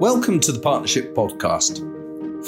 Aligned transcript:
Welcome 0.00 0.40
to 0.40 0.52
the 0.52 0.60
Partnership 0.60 1.14
Podcast. 1.14 1.84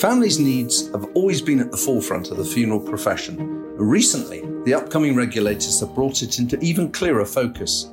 Families' 0.00 0.38
needs 0.38 0.90
have 0.92 1.04
always 1.12 1.42
been 1.42 1.60
at 1.60 1.70
the 1.70 1.76
forefront 1.76 2.30
of 2.30 2.38
the 2.38 2.44
funeral 2.46 2.80
profession. 2.80 3.76
Recently, 3.76 4.40
the 4.64 4.72
upcoming 4.72 5.14
regulators 5.14 5.78
have 5.80 5.94
brought 5.94 6.22
it 6.22 6.38
into 6.38 6.58
even 6.60 6.90
clearer 6.90 7.26
focus. 7.26 7.92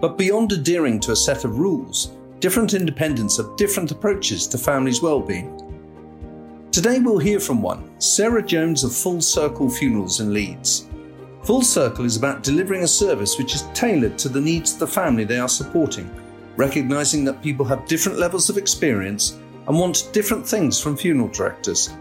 But 0.00 0.16
beyond 0.16 0.52
adhering 0.52 1.00
to 1.00 1.12
a 1.12 1.16
set 1.16 1.44
of 1.44 1.58
rules, 1.58 2.12
different 2.40 2.72
independents 2.72 3.36
have 3.36 3.58
different 3.58 3.90
approaches 3.90 4.46
to 4.46 4.56
families' 4.56 5.02
well-being. 5.02 5.52
Today 6.72 6.98
we'll 6.98 7.18
hear 7.18 7.40
from 7.40 7.60
one, 7.60 8.00
Sarah 8.00 8.42
Jones 8.42 8.84
of 8.84 8.96
Full 8.96 9.20
Circle 9.20 9.68
Funerals 9.68 10.20
in 10.20 10.32
Leeds. 10.32 10.88
Full 11.42 11.60
Circle 11.60 12.06
is 12.06 12.16
about 12.16 12.42
delivering 12.42 12.84
a 12.84 12.88
service 12.88 13.36
which 13.36 13.54
is 13.54 13.68
tailored 13.74 14.16
to 14.16 14.30
the 14.30 14.40
needs 14.40 14.72
of 14.72 14.78
the 14.78 14.86
family 14.86 15.24
they 15.24 15.38
are 15.38 15.46
supporting 15.46 16.10
recognizing 16.58 17.24
that 17.24 17.40
people 17.40 17.64
have 17.64 17.86
different 17.86 18.18
levels 18.18 18.50
of 18.50 18.58
experience 18.58 19.38
and 19.68 19.78
want 19.78 20.10
different 20.12 20.46
things 20.46 20.80
from 20.80 20.96
funeral 20.96 21.28
directors. 21.28 21.94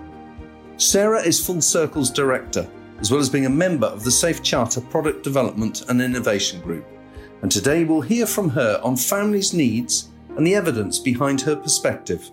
Sarah 0.77 1.21
is 1.21 1.45
Full 1.45 1.61
Circle's 1.61 2.09
director, 2.09 2.67
as 2.99 3.11
well 3.11 3.19
as 3.19 3.29
being 3.29 3.45
a 3.45 3.49
member 3.49 3.85
of 3.85 4.03
the 4.03 4.09
Safe 4.11 4.41
Charter 4.41 4.81
Product 4.81 5.23
Development 5.23 5.83
and 5.89 6.01
Innovation 6.01 6.59
Group. 6.61 6.85
And 7.43 7.51
today 7.51 7.83
we'll 7.83 8.01
hear 8.01 8.25
from 8.25 8.49
her 8.49 8.81
on 8.83 8.97
families' 8.97 9.53
needs 9.53 10.09
and 10.35 10.45
the 10.45 10.55
evidence 10.55 10.97
behind 10.97 11.39
her 11.41 11.55
perspective. 11.55 12.31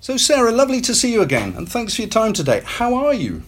So, 0.00 0.18
Sarah, 0.18 0.52
lovely 0.52 0.82
to 0.82 0.94
see 0.94 1.12
you 1.12 1.22
again, 1.22 1.54
and 1.56 1.66
thanks 1.66 1.94
for 1.94 2.02
your 2.02 2.10
time 2.10 2.34
today. 2.34 2.62
How 2.64 2.94
are 2.94 3.14
you? 3.14 3.42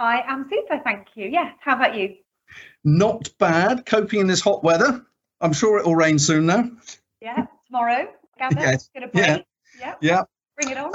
I 0.00 0.22
am 0.26 0.48
super, 0.50 0.80
thank 0.82 1.08
you. 1.14 1.28
Yes, 1.28 1.52
how 1.60 1.76
about 1.76 1.94
you? 1.94 2.16
Not 2.84 3.28
bad. 3.38 3.84
Coping 3.84 4.20
in 4.20 4.26
this 4.26 4.40
hot 4.40 4.64
weather. 4.64 5.04
I'm 5.42 5.52
sure 5.52 5.78
it 5.78 5.84
will 5.84 5.94
rain 5.94 6.18
soon 6.18 6.46
now. 6.46 6.70
Yeah, 7.20 7.46
tomorrow. 7.66 8.08
Gather. 8.38 8.60
Yes. 8.60 8.88
Get 8.94 9.02
a. 9.02 9.10
Yeah. 9.12 9.38
Yeah. 9.78 9.94
Yeah. 10.00 10.22
Bring 10.58 10.70
it 10.70 10.78
on. 10.78 10.92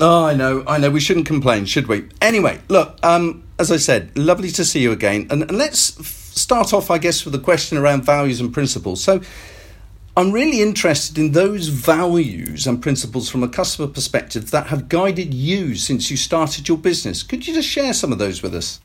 Oh, 0.00 0.24
I 0.24 0.34
know, 0.34 0.62
I 0.68 0.78
know. 0.78 0.88
We 0.90 1.00
shouldn't 1.00 1.26
complain, 1.26 1.64
should 1.64 1.88
we? 1.88 2.08
Anyway, 2.22 2.60
look, 2.68 3.04
um, 3.04 3.48
as 3.58 3.72
I 3.72 3.76
said, 3.76 4.16
lovely 4.16 4.52
to 4.52 4.64
see 4.64 4.80
you 4.80 4.92
again. 4.92 5.26
And, 5.30 5.42
and 5.42 5.58
let's 5.58 5.98
f- 5.98 6.06
start 6.06 6.72
off, 6.72 6.92
I 6.92 6.98
guess, 6.98 7.24
with 7.24 7.34
a 7.34 7.40
question 7.40 7.76
around 7.76 8.04
values 8.04 8.40
and 8.40 8.54
principles. 8.54 9.02
So, 9.02 9.20
I'm 10.18 10.32
really 10.32 10.62
interested 10.62 11.16
in 11.16 11.30
those 11.30 11.68
values 11.68 12.66
and 12.66 12.82
principles 12.82 13.30
from 13.30 13.44
a 13.44 13.48
customer 13.48 13.86
perspective 13.86 14.50
that 14.50 14.66
have 14.66 14.88
guided 14.88 15.32
you 15.32 15.76
since 15.76 16.10
you 16.10 16.16
started 16.16 16.66
your 16.66 16.76
business. 16.76 17.22
Could 17.22 17.46
you 17.46 17.54
just 17.54 17.68
share 17.68 17.92
some 17.92 18.10
of 18.10 18.18
those 18.18 18.42
with 18.42 18.52
us? 18.52 18.80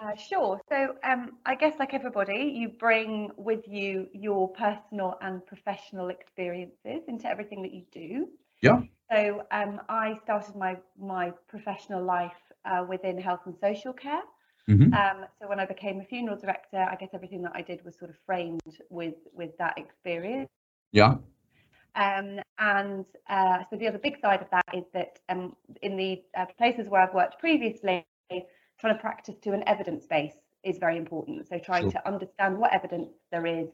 Uh, 0.00 0.14
sure. 0.14 0.60
So, 0.68 0.94
um, 1.02 1.38
I 1.44 1.56
guess, 1.56 1.74
like 1.80 1.92
everybody, 1.92 2.52
you 2.54 2.68
bring 2.68 3.32
with 3.36 3.66
you 3.66 4.06
your 4.12 4.48
personal 4.50 5.18
and 5.22 5.44
professional 5.44 6.08
experiences 6.10 7.02
into 7.08 7.26
everything 7.26 7.62
that 7.62 7.74
you 7.74 7.82
do. 7.90 8.28
Yeah. 8.62 8.82
So, 9.10 9.42
um, 9.50 9.80
I 9.88 10.20
started 10.22 10.54
my 10.54 10.76
my 10.96 11.32
professional 11.48 12.04
life 12.04 12.40
uh, 12.64 12.84
within 12.88 13.18
health 13.18 13.40
and 13.46 13.56
social 13.60 13.92
care. 13.92 14.22
Mm-hmm. 14.70 14.94
Um, 14.94 15.26
so, 15.40 15.48
when 15.48 15.58
I 15.58 15.66
became 15.66 15.98
a 15.98 16.04
funeral 16.04 16.38
director, 16.38 16.78
I 16.78 16.94
guess 16.94 17.08
everything 17.12 17.42
that 17.42 17.56
I 17.56 17.62
did 17.62 17.84
was 17.84 17.98
sort 17.98 18.12
of 18.12 18.16
framed 18.24 18.60
with 18.88 19.16
with 19.32 19.50
that 19.58 19.76
experience. 19.78 20.48
Yeah. 20.96 21.16
Um, 21.94 22.40
and 22.58 23.04
uh, 23.28 23.58
so 23.68 23.76
the 23.76 23.86
other 23.86 23.98
big 23.98 24.18
side 24.20 24.40
of 24.40 24.48
that 24.50 24.64
is 24.74 24.84
that 24.94 25.18
um, 25.28 25.54
in 25.82 25.96
the 25.96 26.22
uh, 26.36 26.46
places 26.58 26.88
where 26.88 27.02
I've 27.02 27.14
worked 27.14 27.38
previously, 27.38 28.06
trying 28.80 28.94
to 28.94 29.00
practice 29.00 29.36
to 29.42 29.52
an 29.52 29.62
evidence 29.66 30.06
base 30.06 30.34
is 30.64 30.78
very 30.78 30.96
important. 30.96 31.48
So 31.48 31.58
trying 31.58 31.84
Sure. 31.84 31.92
to 31.92 32.08
understand 32.08 32.58
what 32.58 32.72
evidence 32.72 33.12
there 33.30 33.46
is 33.46 33.68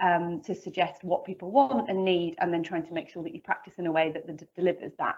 um, 0.00 0.42
to 0.42 0.54
suggest 0.54 1.04
what 1.04 1.24
people 1.24 1.50
want 1.50 1.88
and 1.88 2.04
need, 2.04 2.36
and 2.38 2.52
then 2.52 2.62
trying 2.62 2.86
to 2.86 2.92
make 2.92 3.08
sure 3.08 3.22
that 3.22 3.34
you 3.34 3.40
practice 3.40 3.74
in 3.78 3.86
a 3.86 3.92
way 3.92 4.12
that 4.12 4.26
d- 4.36 4.46
delivers 4.54 4.92
that. 4.98 5.16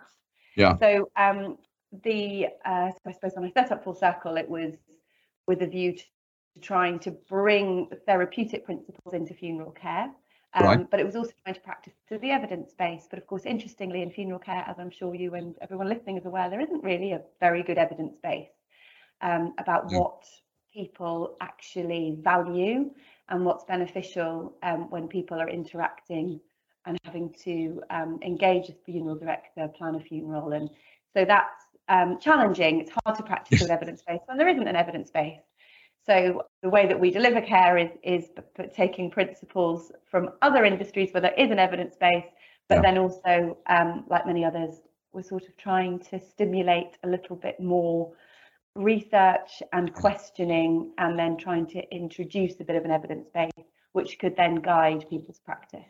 Yeah. 0.56 0.76
So 0.78 1.10
um, 1.16 1.58
the 2.04 2.46
uh, 2.64 2.90
so 2.90 3.00
I 3.06 3.12
suppose 3.12 3.32
when 3.34 3.44
I 3.44 3.50
set 3.50 3.72
up 3.72 3.82
Full 3.82 3.94
Circle, 3.94 4.36
it 4.36 4.48
was 4.48 4.74
with 5.46 5.62
a 5.62 5.66
view 5.66 5.96
to 5.96 6.04
trying 6.60 6.98
to 7.00 7.10
bring 7.10 7.88
therapeutic 8.06 8.64
principles 8.64 9.14
into 9.14 9.34
funeral 9.34 9.72
care. 9.72 10.08
Um, 10.54 10.64
Right. 10.64 10.90
But 10.90 11.00
it 11.00 11.06
was 11.06 11.16
also 11.16 11.32
trying 11.42 11.54
to 11.56 11.60
practice 11.60 11.94
to 12.08 12.18
the 12.18 12.30
evidence 12.30 12.72
base. 12.74 13.06
But 13.10 13.18
of 13.18 13.26
course, 13.26 13.44
interestingly, 13.44 14.02
in 14.02 14.10
funeral 14.10 14.38
care, 14.38 14.64
as 14.68 14.78
I'm 14.78 14.90
sure 14.90 15.14
you 15.14 15.34
and 15.34 15.56
everyone 15.60 15.88
listening 15.88 16.16
is 16.16 16.26
aware, 16.26 16.48
there 16.48 16.60
isn't 16.60 16.82
really 16.84 17.12
a 17.12 17.22
very 17.40 17.62
good 17.62 17.78
evidence 17.78 18.16
base 18.22 18.50
um, 19.20 19.54
about 19.58 19.88
Mm. 19.90 19.98
what 19.98 20.24
people 20.72 21.36
actually 21.40 22.16
value 22.20 22.90
and 23.28 23.44
what's 23.44 23.64
beneficial 23.64 24.54
um, 24.62 24.90
when 24.90 25.08
people 25.08 25.40
are 25.40 25.48
interacting 25.48 26.40
and 26.86 26.98
having 27.04 27.32
to 27.32 27.82
um, 27.90 28.18
engage 28.22 28.68
a 28.68 28.72
funeral 28.84 29.16
director, 29.16 29.68
plan 29.68 29.94
a 29.94 30.00
funeral. 30.00 30.52
And 30.52 30.68
so 31.14 31.24
that's 31.24 31.64
um, 31.88 32.18
challenging. 32.20 32.80
It's 32.80 32.90
hard 33.04 33.16
to 33.16 33.22
practice 33.22 33.60
with 33.60 33.70
evidence 33.70 34.02
base 34.02 34.20
when 34.26 34.36
there 34.36 34.48
isn't 34.48 34.68
an 34.68 34.76
evidence 34.76 35.10
base. 35.10 35.40
So 36.06 36.42
the 36.62 36.68
way 36.68 36.86
that 36.86 37.00
we 37.00 37.10
deliver 37.10 37.40
care 37.40 37.78
is 37.78 37.90
is 38.02 38.24
taking 38.74 39.10
principles 39.10 39.90
from 40.10 40.30
other 40.42 40.64
industries 40.64 41.12
where 41.12 41.20
there 41.20 41.34
is 41.34 41.50
an 41.50 41.58
evidence 41.58 41.96
base, 41.96 42.24
but 42.68 42.76
Yeah. 42.76 42.82
then 42.82 42.98
also, 42.98 43.56
um, 43.66 44.04
like 44.08 44.26
many 44.26 44.44
others, 44.44 44.82
we're 45.12 45.22
sort 45.22 45.44
of 45.48 45.56
trying 45.56 45.98
to 46.10 46.18
stimulate 46.20 46.98
a 47.04 47.08
little 47.08 47.36
bit 47.36 47.58
more 47.60 48.12
research 48.74 49.62
and 49.72 49.94
questioning, 49.94 50.92
and 50.98 51.18
then 51.18 51.36
trying 51.36 51.66
to 51.66 51.94
introduce 51.94 52.58
a 52.60 52.64
bit 52.64 52.76
of 52.76 52.84
an 52.84 52.90
evidence 52.90 53.28
base, 53.32 53.52
which 53.92 54.18
could 54.18 54.36
then 54.36 54.56
guide 54.56 55.08
people's 55.08 55.38
practice. 55.38 55.86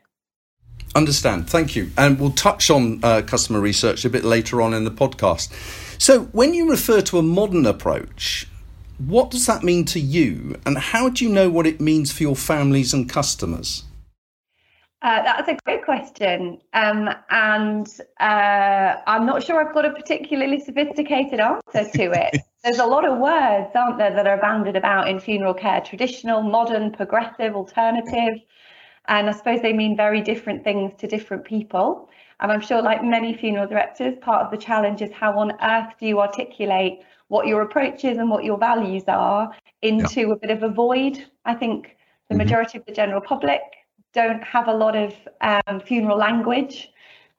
Understand. 0.95 1.49
Thank 1.49 1.75
you. 1.75 1.91
And 1.97 2.21
we'll 2.21 2.33
touch 2.33 2.71
on 2.71 3.01
uh, 3.03 3.23
customer 3.23 3.61
research 3.61 4.05
a 4.05 4.11
bit 4.11 4.23
later 4.23 4.61
on 4.61 4.75
in 4.75 4.85
the 4.85 4.91
podcast. 4.91 5.51
So, 6.01 6.25
when 6.27 6.55
you 6.55 6.71
refer 6.71 7.01
to 7.01 7.19
a 7.19 7.23
modern 7.23 7.67
approach, 7.67 8.47
what 8.99 9.31
does 9.31 9.47
that 9.47 9.63
mean 9.63 9.85
to 9.87 10.01
you? 10.01 10.61
And 10.67 10.79
how 10.79 11.09
do 11.09 11.25
you 11.25 11.31
know 11.31 11.51
what 11.51 11.67
it 11.67 11.81
means 11.81 12.13
for 12.13 12.23
your 12.23 12.37
families 12.37 12.95
and 12.95 13.09
customers? 13.09 13.85
Uh, 15.03 15.23
that's 15.23 15.49
a 15.49 15.59
great 15.67 15.85
question. 15.85 16.59
Um, 16.73 17.11
and 17.29 17.87
uh, 18.21 18.97
I'm 19.07 19.27
not 19.27 19.43
sure 19.43 19.61
I've 19.61 19.75
got 19.75 19.85
a 19.85 19.91
particularly 19.91 20.61
sophisticated 20.61 21.41
answer 21.41 21.91
to 21.91 22.13
it. 22.13 22.41
There's 22.65 22.79
a 22.79 22.87
lot 22.87 23.05
of 23.05 23.19
words, 23.19 23.71
aren't 23.75 23.99
there, 23.99 24.15
that 24.15 24.27
are 24.27 24.39
bandied 24.39 24.77
about 24.77 25.09
in 25.09 25.21
funeral 25.21 25.53
care 25.53 25.83
traditional, 25.83 26.41
modern, 26.41 26.91
progressive, 26.91 27.55
alternative. 27.55 28.41
And 29.07 29.29
I 29.29 29.33
suppose 29.33 29.61
they 29.61 29.75
mean 29.75 29.95
very 29.95 30.23
different 30.23 30.65
things 30.65 30.93
to 30.99 31.07
different 31.07 31.45
people. 31.45 32.09
And 32.41 32.51
I'm 32.51 32.63
sure, 32.63 32.81
like 32.81 33.05
many 33.05 33.37
funeral 33.37 33.67
directors, 33.67 34.15
part 34.23 34.47
of 34.47 34.51
the 34.51 34.57
challenge 34.57 35.03
is 35.03 35.13
how 35.13 35.39
on 35.39 35.53
earth 35.63 35.93
do 36.01 36.07
you 36.07 36.21
articulate 36.21 37.01
what 37.29 37.47
your 37.47 37.63
approach 37.63 38.05
is 38.05 38.19
and 38.19 38.31
what 38.31 38.45
your 38.45 38.59
values 38.59 39.05
are 39.09 39.53
into 39.83 40.31
a 40.31 40.37
bit 40.37 40.51
of 40.51 40.63
a 40.63 40.69
void. 40.69 41.25
I 41.45 41.55
think 41.55 41.97
the 42.29 42.35
Mhm. 42.35 42.39
majority 42.39 42.79
of 42.79 42.85
the 42.87 42.93
general 42.93 43.21
public 43.21 43.61
don't 44.13 44.43
have 44.45 44.69
a 44.69 44.75
lot 44.75 44.97
of 44.97 45.15
um, 45.41 45.81
funeral 45.81 46.17
language 46.17 46.91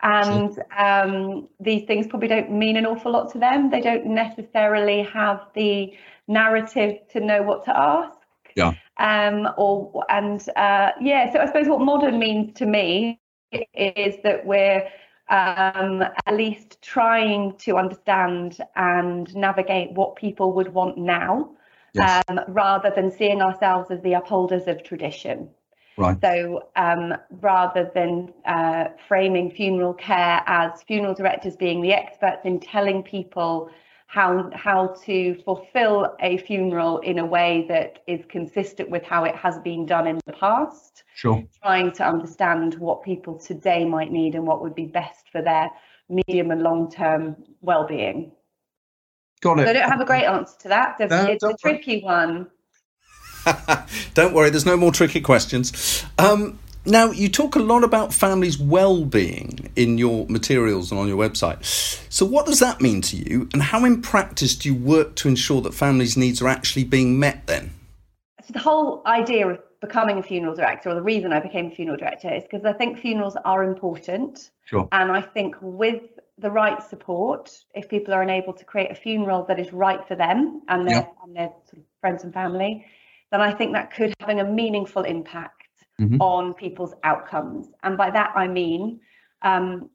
and 0.03 0.61
um, 0.77 1.47
these 1.59 1.83
things 1.85 2.05
probably 2.07 2.27
don't 2.27 2.51
mean 2.51 2.75
an 2.77 2.85
awful 2.85 3.11
lot 3.11 3.31
to 3.31 3.39
them 3.39 3.69
they 3.69 3.79
don't 3.81 4.05
necessarily 4.05 5.01
have 5.03 5.47
the 5.55 5.93
narrative 6.27 6.99
to 7.09 7.19
know 7.19 7.41
what 7.41 7.63
to 7.63 7.77
ask 7.77 8.17
Yeah. 8.55 8.73
um, 8.97 9.47
or 9.57 10.03
and 10.09 10.47
uh, 10.57 10.91
yeah 10.99 11.31
so 11.31 11.39
i 11.39 11.45
suppose 11.45 11.67
what 11.67 11.79
modern 11.81 12.19
means 12.19 12.53
to 12.55 12.65
me 12.65 13.19
is 13.73 14.15
that 14.23 14.45
we're 14.45 14.85
um, 15.29 16.03
at 16.25 16.33
least 16.33 16.81
trying 16.81 17.55
to 17.57 17.77
understand 17.77 18.59
and 18.75 19.33
navigate 19.35 19.91
what 19.91 20.15
people 20.15 20.53
would 20.53 20.73
want 20.73 20.97
now 20.97 21.49
Yes. 21.93 22.21
um, 22.29 22.39
rather 22.47 22.91
than 22.95 23.09
seeing 23.09 23.41
ourselves 23.41 23.89
as 23.89 24.01
the 24.01 24.13
upholders 24.13 24.67
of 24.67 24.83
tradition 24.83 25.49
Right. 25.97 26.17
so 26.21 26.67
um, 26.75 27.13
rather 27.41 27.89
than 27.95 28.33
uh, 28.45 28.85
framing 29.07 29.49
funeral 29.51 29.93
care 29.93 30.41
as 30.45 30.83
funeral 30.83 31.13
directors 31.13 31.55
being 31.55 31.81
the 31.81 31.93
experts 31.93 32.45
in 32.45 32.59
telling 32.59 33.01
people 33.01 33.69
how 34.15 34.49
how 34.53 34.95
to 35.05 35.35
fulfill 35.43 36.15
a 36.21 36.37
funeral 36.37 36.99
in 36.99 37.19
a 37.19 37.25
way 37.25 37.65
that 37.67 37.99
is 38.07 38.21
consistent 38.29 38.89
with 38.89 39.03
how 39.03 39.25
it 39.25 39.35
has 39.35 39.59
been 39.59 39.85
done 39.85 40.07
in 40.07 40.17
the 40.25 40.31
past, 40.31 41.03
Sure. 41.15 41.43
trying 41.61 41.91
to 41.91 42.07
understand 42.07 42.75
what 42.75 43.03
people 43.03 43.37
today 43.37 43.83
might 43.83 44.11
need 44.13 44.33
and 44.35 44.47
what 44.47 44.61
would 44.61 44.73
be 44.73 44.85
best 44.85 45.25
for 45.33 45.41
their 45.41 45.69
medium 46.07 46.51
and 46.51 46.61
long 46.63 46.89
term 46.89 47.35
well-being. 47.59 48.31
Got 49.41 49.57
So 49.57 49.65
I 49.65 49.73
don't 49.73 49.89
have 49.89 49.99
a 49.99 50.05
great 50.05 50.23
answer 50.23 50.55
to 50.59 50.67
that. 50.69 50.95
It's, 51.01 51.11
No, 51.11 51.25
it's 51.25 51.43
a 51.43 51.47
don't 51.47 51.59
worry. 51.63 51.73
tricky 51.73 52.01
one. 52.01 52.47
Don't 54.15 54.33
worry, 54.33 54.49
there's 54.49 54.65
no 54.65 54.75
more 54.75 54.91
tricky 54.91 55.21
questions. 55.21 56.03
Um, 56.17 56.57
now, 56.85 57.11
you 57.11 57.29
talk 57.29 57.55
a 57.55 57.59
lot 57.59 57.83
about 57.83 58.13
families' 58.13 58.59
well 58.59 59.05
being 59.05 59.71
in 59.75 59.97
your 59.97 60.25
materials 60.27 60.91
and 60.91 60.99
on 60.99 61.07
your 61.07 61.17
website. 61.17 61.63
So, 62.11 62.25
what 62.25 62.45
does 62.45 62.59
that 62.59 62.81
mean 62.81 63.01
to 63.01 63.17
you, 63.17 63.49
and 63.53 63.61
how 63.61 63.85
in 63.85 64.01
practice 64.01 64.55
do 64.55 64.69
you 64.69 64.75
work 64.75 65.15
to 65.17 65.27
ensure 65.27 65.61
that 65.61 65.73
families' 65.73 66.15
needs 66.15 66.41
are 66.41 66.47
actually 66.47 66.83
being 66.83 67.19
met 67.19 67.47
then? 67.47 67.71
So 68.45 68.53
the 68.53 68.59
whole 68.59 69.01
idea 69.07 69.47
of 69.47 69.59
becoming 69.81 70.19
a 70.19 70.23
funeral 70.23 70.55
director, 70.55 70.89
or 70.89 70.95
the 70.95 71.01
reason 71.01 71.33
I 71.33 71.39
became 71.39 71.67
a 71.67 71.71
funeral 71.71 71.97
director, 71.97 72.31
is 72.31 72.43
because 72.43 72.63
I 72.63 72.73
think 72.73 72.99
funerals 72.99 73.35
are 73.43 73.63
important. 73.63 74.51
Sure. 74.65 74.87
And 74.91 75.11
I 75.11 75.21
think 75.21 75.55
with 75.61 76.03
the 76.37 76.51
right 76.51 76.81
support, 76.83 77.51
if 77.73 77.89
people 77.89 78.13
are 78.13 78.21
unable 78.21 78.53
to 78.53 78.65
create 78.65 78.91
a 78.91 78.95
funeral 78.95 79.43
that 79.45 79.59
is 79.59 79.73
right 79.73 80.05
for 80.07 80.15
them 80.15 80.61
and 80.67 80.87
their, 80.87 80.97
yeah. 80.97 81.05
and 81.23 81.35
their 81.35 81.49
sort 81.65 81.77
of 81.77 81.83
friends 82.01 82.23
and 82.23 82.33
family, 82.33 82.85
then 83.31 83.41
I 83.41 83.51
think 83.51 83.73
that 83.73 83.91
could 83.91 84.13
having 84.19 84.39
a 84.39 84.45
meaningful 84.45 85.03
impact 85.03 85.54
mm-hmm. 85.99 86.21
on 86.21 86.53
people's 86.53 86.93
outcomes. 87.03 87.67
And 87.83 87.97
by 87.97 88.09
that 88.11 88.33
I 88.35 88.47
mean 88.47 88.99
um, 89.41 89.89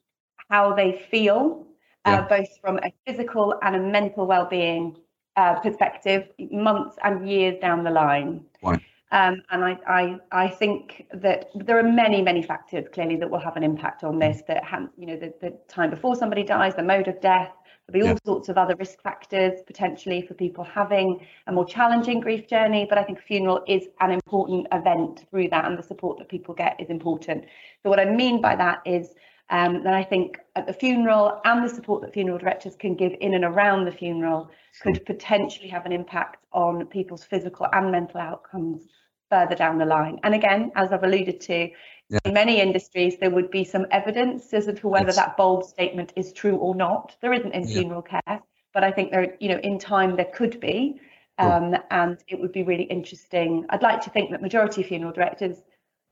how 0.48 0.74
they 0.74 1.04
feel, 1.10 1.66
uh, 2.04 2.10
yeah. 2.10 2.20
uh, 2.20 2.28
both 2.28 2.48
from 2.60 2.78
a 2.78 2.92
physical 3.06 3.54
and 3.62 3.76
a 3.76 3.80
mental 3.80 4.26
well-being 4.26 4.96
uh, 5.36 5.60
perspective, 5.60 6.28
months 6.50 6.96
and 7.04 7.28
years 7.28 7.58
down 7.60 7.84
the 7.84 7.90
line. 7.90 8.44
Right. 8.62 8.80
Um, 9.12 9.42
and 9.50 9.64
I, 9.64 9.78
I, 9.88 10.16
I 10.30 10.48
think 10.48 11.06
that 11.12 11.50
there 11.54 11.78
are 11.78 11.82
many, 11.82 12.22
many 12.22 12.42
factors 12.42 12.86
clearly 12.92 13.16
that 13.16 13.28
will 13.28 13.40
have 13.40 13.56
an 13.56 13.64
impact 13.64 14.04
on 14.04 14.20
this. 14.20 14.42
That 14.46 14.62
have, 14.64 14.88
you 14.96 15.06
know, 15.06 15.16
the, 15.16 15.34
the 15.40 15.58
time 15.66 15.90
before 15.90 16.14
somebody 16.14 16.44
dies, 16.44 16.76
the 16.76 16.84
mode 16.84 17.08
of 17.08 17.20
death, 17.20 17.50
there'll 17.92 18.06
be 18.06 18.10
all 18.10 18.18
sorts 18.24 18.48
of 18.48 18.58
other 18.58 18.76
risk 18.76 19.02
factors 19.02 19.60
potentially 19.66 20.22
for 20.22 20.34
people 20.34 20.64
having 20.64 21.26
a 21.46 21.52
more 21.52 21.64
challenging 21.64 22.20
grief 22.20 22.46
journey. 22.48 22.86
But 22.88 22.98
I 22.98 23.04
think 23.04 23.20
funeral 23.20 23.62
is 23.66 23.88
an 24.00 24.10
important 24.10 24.66
event 24.72 25.26
through 25.30 25.48
that, 25.48 25.64
and 25.64 25.78
the 25.78 25.82
support 25.82 26.18
that 26.18 26.28
people 26.28 26.54
get 26.54 26.80
is 26.80 26.90
important. 26.90 27.44
So 27.82 27.90
what 27.90 28.00
I 28.00 28.04
mean 28.04 28.40
by 28.40 28.56
that 28.56 28.80
is 28.84 29.14
um, 29.50 29.82
then 29.82 29.94
I 29.94 30.04
think 30.04 30.38
at 30.54 30.66
the 30.66 30.72
funeral 30.72 31.40
and 31.44 31.68
the 31.68 31.74
support 31.74 32.02
that 32.02 32.12
funeral 32.12 32.38
directors 32.38 32.76
can 32.76 32.94
give 32.94 33.12
in 33.20 33.34
and 33.34 33.44
around 33.44 33.84
the 33.84 33.92
funeral 33.92 34.48
could 34.80 35.04
potentially 35.04 35.68
have 35.68 35.86
an 35.86 35.92
impact 35.92 36.36
on 36.52 36.86
people's 36.86 37.24
physical 37.24 37.66
and 37.72 37.90
mental 37.90 38.20
outcomes 38.20 38.86
further 39.30 39.54
down 39.54 39.78
the 39.78 39.84
line. 39.84 40.18
And 40.22 40.34
again, 40.34 40.72
as 40.74 40.92
I've 40.92 41.04
alluded 41.04 41.40
to, 41.42 41.70
yeah. 42.08 42.18
in 42.24 42.34
many 42.34 42.60
industries, 42.60 43.16
there 43.18 43.30
would 43.30 43.50
be 43.50 43.64
some 43.64 43.86
evidence 43.90 44.52
as 44.52 44.66
to 44.66 44.88
whether 44.88 45.06
yes. 45.06 45.16
that 45.16 45.36
bold 45.36 45.64
statement 45.64 46.12
is 46.16 46.32
true 46.32 46.56
or 46.56 46.74
not. 46.74 47.16
There 47.22 47.32
isn't 47.32 47.52
in 47.52 47.66
yeah. 47.66 47.74
funeral 47.74 48.02
care, 48.02 48.42
but 48.74 48.84
I 48.84 48.90
think 48.90 49.12
there, 49.12 49.36
you 49.40 49.48
know, 49.48 49.58
in 49.58 49.78
time 49.78 50.16
there 50.16 50.30
could 50.34 50.60
be. 50.60 51.00
Um, 51.38 51.74
and 51.90 52.22
it 52.28 52.38
would 52.38 52.52
be 52.52 52.64
really 52.64 52.82
interesting. 52.84 53.64
I'd 53.70 53.80
like 53.80 54.02
to 54.02 54.10
think 54.10 54.30
that 54.30 54.42
majority 54.42 54.82
of 54.82 54.88
funeral 54.88 55.10
directors, 55.10 55.56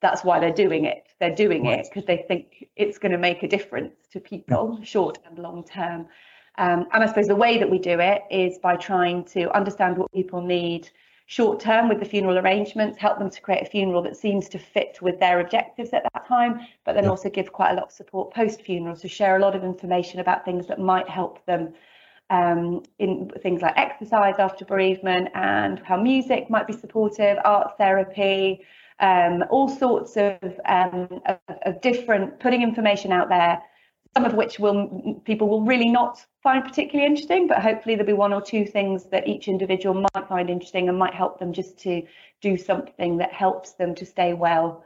that's 0.00 0.24
why 0.24 0.40
they're 0.40 0.50
doing 0.50 0.86
it. 0.86 1.08
They're 1.20 1.34
doing 1.34 1.66
right. 1.66 1.80
it 1.80 1.88
because 1.90 2.06
they 2.06 2.24
think 2.26 2.66
it's 2.76 2.96
going 2.96 3.12
to 3.12 3.18
make 3.18 3.42
a 3.42 3.48
difference 3.48 3.94
to 4.12 4.20
people, 4.20 4.80
short 4.82 5.18
and 5.26 5.38
long 5.38 5.64
term. 5.64 6.06
Um, 6.56 6.86
and 6.92 7.04
I 7.04 7.06
suppose 7.06 7.28
the 7.28 7.36
way 7.36 7.58
that 7.58 7.70
we 7.70 7.78
do 7.78 8.00
it 8.00 8.22
is 8.30 8.58
by 8.58 8.76
trying 8.76 9.24
to 9.26 9.54
understand 9.54 9.98
what 9.98 10.10
people 10.12 10.40
need 10.40 10.88
short 11.28 11.60
term 11.60 11.90
with 11.90 12.00
the 12.00 12.06
funeral 12.06 12.38
arrangements, 12.38 12.96
help 12.96 13.18
them 13.18 13.28
to 13.28 13.40
create 13.42 13.60
a 13.60 13.66
funeral 13.66 14.00
that 14.02 14.16
seems 14.16 14.48
to 14.48 14.58
fit 14.58 14.98
with 15.02 15.20
their 15.20 15.40
objectives 15.40 15.90
at 15.92 16.02
that 16.02 16.26
time, 16.26 16.58
but 16.86 16.94
then 16.94 17.04
yeah. 17.04 17.10
also 17.10 17.28
give 17.28 17.52
quite 17.52 17.70
a 17.72 17.74
lot 17.74 17.84
of 17.84 17.92
support 17.92 18.32
post 18.32 18.62
funeral 18.62 18.96
to 18.96 19.06
share 19.08 19.36
a 19.36 19.38
lot 19.38 19.54
of 19.54 19.62
information 19.62 20.20
about 20.20 20.42
things 20.46 20.66
that 20.66 20.80
might 20.80 21.06
help 21.06 21.44
them 21.44 21.74
um, 22.30 22.82
in 22.98 23.30
things 23.42 23.60
like 23.60 23.76
exercise 23.76 24.36
after 24.38 24.64
bereavement 24.64 25.28
and 25.34 25.80
how 25.80 26.00
music 26.00 26.48
might 26.48 26.66
be 26.66 26.72
supportive, 26.72 27.36
art 27.44 27.76
therapy, 27.76 28.64
um, 29.00 29.44
all 29.50 29.68
sorts 29.68 30.16
of, 30.16 30.38
um, 30.64 31.20
of, 31.26 31.38
of 31.66 31.80
different 31.82 32.40
putting 32.40 32.62
information 32.62 33.12
out 33.12 33.28
there 33.28 33.62
some 34.16 34.24
of 34.24 34.34
which 34.34 34.58
will 34.58 35.20
people 35.24 35.48
will 35.48 35.62
really 35.62 35.88
not 35.88 36.24
find 36.42 36.64
particularly 36.64 37.06
interesting, 37.06 37.46
but 37.46 37.60
hopefully 37.60 37.94
there'll 37.94 38.06
be 38.06 38.12
one 38.12 38.32
or 38.32 38.42
two 38.42 38.64
things 38.64 39.04
that 39.06 39.28
each 39.28 39.48
individual 39.48 39.94
might 40.14 40.28
find 40.28 40.50
interesting 40.50 40.88
and 40.88 40.98
might 40.98 41.14
help 41.14 41.38
them 41.38 41.52
just 41.52 41.78
to 41.78 42.02
do 42.40 42.56
something 42.56 43.18
that 43.18 43.32
helps 43.32 43.72
them 43.72 43.94
to 43.94 44.06
stay 44.06 44.32
well 44.32 44.84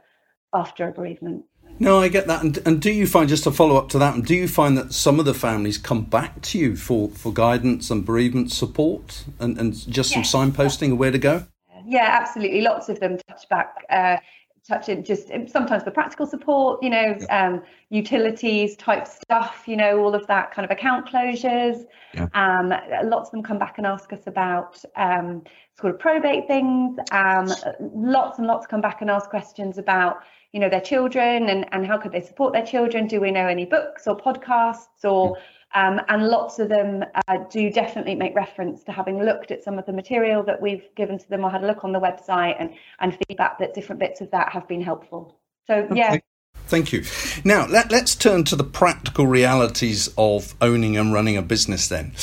after 0.53 0.87
a 0.87 0.91
bereavement. 0.91 1.45
No, 1.79 1.99
I 1.99 2.07
get 2.07 2.27
that. 2.27 2.43
And, 2.43 2.59
and 2.65 2.81
do 2.81 2.91
you 2.91 3.07
find, 3.07 3.27
just 3.27 3.45
to 3.45 3.51
follow 3.51 3.77
up 3.77 3.89
to 3.89 3.99
that, 3.99 4.13
and 4.13 4.25
do 4.25 4.35
you 4.35 4.47
find 4.47 4.77
that 4.77 4.93
some 4.93 5.19
of 5.19 5.25
the 5.25 5.33
families 5.33 5.77
come 5.77 6.03
back 6.03 6.41
to 6.43 6.59
you 6.59 6.75
for, 6.75 7.09
for 7.09 7.33
guidance 7.33 7.89
and 7.89 8.05
bereavement 8.05 8.51
support 8.51 9.25
and, 9.39 9.57
and 9.57 9.73
just 9.89 10.15
yes. 10.15 10.29
some 10.29 10.51
signposting 10.51 10.91
of 10.91 10.97
where 10.99 11.11
to 11.11 11.17
go? 11.17 11.45
Yeah, 11.85 12.17
absolutely. 12.21 12.61
Lots 12.61 12.89
of 12.89 12.99
them 12.99 13.17
touch 13.27 13.49
back. 13.49 13.85
Uh, 13.89 14.17
touching 14.67 15.03
just 15.03 15.27
sometimes 15.47 15.83
the 15.83 15.91
practical 15.91 16.25
support, 16.25 16.81
you 16.81 16.89
know, 16.89 17.17
yeah. 17.19 17.47
um, 17.47 17.61
utilities 17.89 18.75
type 18.77 19.07
stuff, 19.07 19.63
you 19.67 19.75
know, 19.75 19.99
all 19.99 20.15
of 20.15 20.25
that 20.27 20.51
kind 20.51 20.63
of 20.63 20.71
account 20.71 21.05
closures. 21.07 21.85
Yeah. 22.13 22.27
Um, 22.33 22.73
lots 23.07 23.29
of 23.29 23.31
them 23.31 23.43
come 23.43 23.59
back 23.59 23.77
and 23.77 23.85
ask 23.85 24.13
us 24.13 24.25
about 24.27 24.81
um, 24.95 25.43
sort 25.79 25.93
of 25.93 25.99
probate 25.99 26.47
things. 26.47 26.97
Um, 27.11 27.51
lots 27.93 28.37
and 28.37 28.47
lots 28.47 28.65
come 28.65 28.81
back 28.81 29.01
and 29.01 29.09
ask 29.09 29.29
questions 29.29 29.77
about, 29.77 30.23
you 30.53 30.59
know, 30.59 30.69
their 30.69 30.81
children 30.81 31.49
and, 31.49 31.65
and 31.73 31.85
how 31.85 31.97
could 31.97 32.13
they 32.13 32.21
support 32.21 32.53
their 32.53 32.65
children? 32.65 33.07
Do 33.07 33.19
we 33.19 33.31
know 33.31 33.47
any 33.47 33.65
books 33.65 34.07
or 34.07 34.15
podcasts 34.15 35.03
or 35.03 35.37
um, 35.73 35.99
and 36.07 36.27
lots 36.27 36.59
of 36.59 36.69
them 36.69 37.03
uh, 37.27 37.37
do 37.49 37.69
definitely 37.71 38.15
make 38.15 38.35
reference 38.35 38.83
to 38.83 38.91
having 38.91 39.23
looked 39.23 39.51
at 39.51 39.63
some 39.63 39.79
of 39.79 39.85
the 39.85 39.93
material 39.93 40.43
that 40.43 40.61
we've 40.61 40.87
given 40.95 41.17
to 41.17 41.29
them 41.29 41.43
or 41.43 41.49
had 41.49 41.63
a 41.63 41.67
look 41.67 41.83
on 41.83 41.91
the 41.91 41.99
website 41.99 42.55
and, 42.59 42.73
and 42.99 43.17
feedback 43.27 43.57
that 43.59 43.73
different 43.73 43.99
bits 43.99 44.21
of 44.21 44.29
that 44.31 44.51
have 44.51 44.67
been 44.67 44.81
helpful. 44.81 45.37
So, 45.65 45.87
yeah. 45.93 46.17
Thank 46.65 46.93
you. 46.93 47.03
Now, 47.43 47.67
let, 47.67 47.91
us 47.91 48.15
turn 48.15 48.43
to 48.45 48.55
the 48.55 48.63
practical 48.63 49.27
realities 49.27 50.09
of 50.17 50.55
owning 50.61 50.97
and 50.97 51.13
running 51.13 51.37
a 51.37 51.41
business 51.41 51.87
then. 51.87 52.13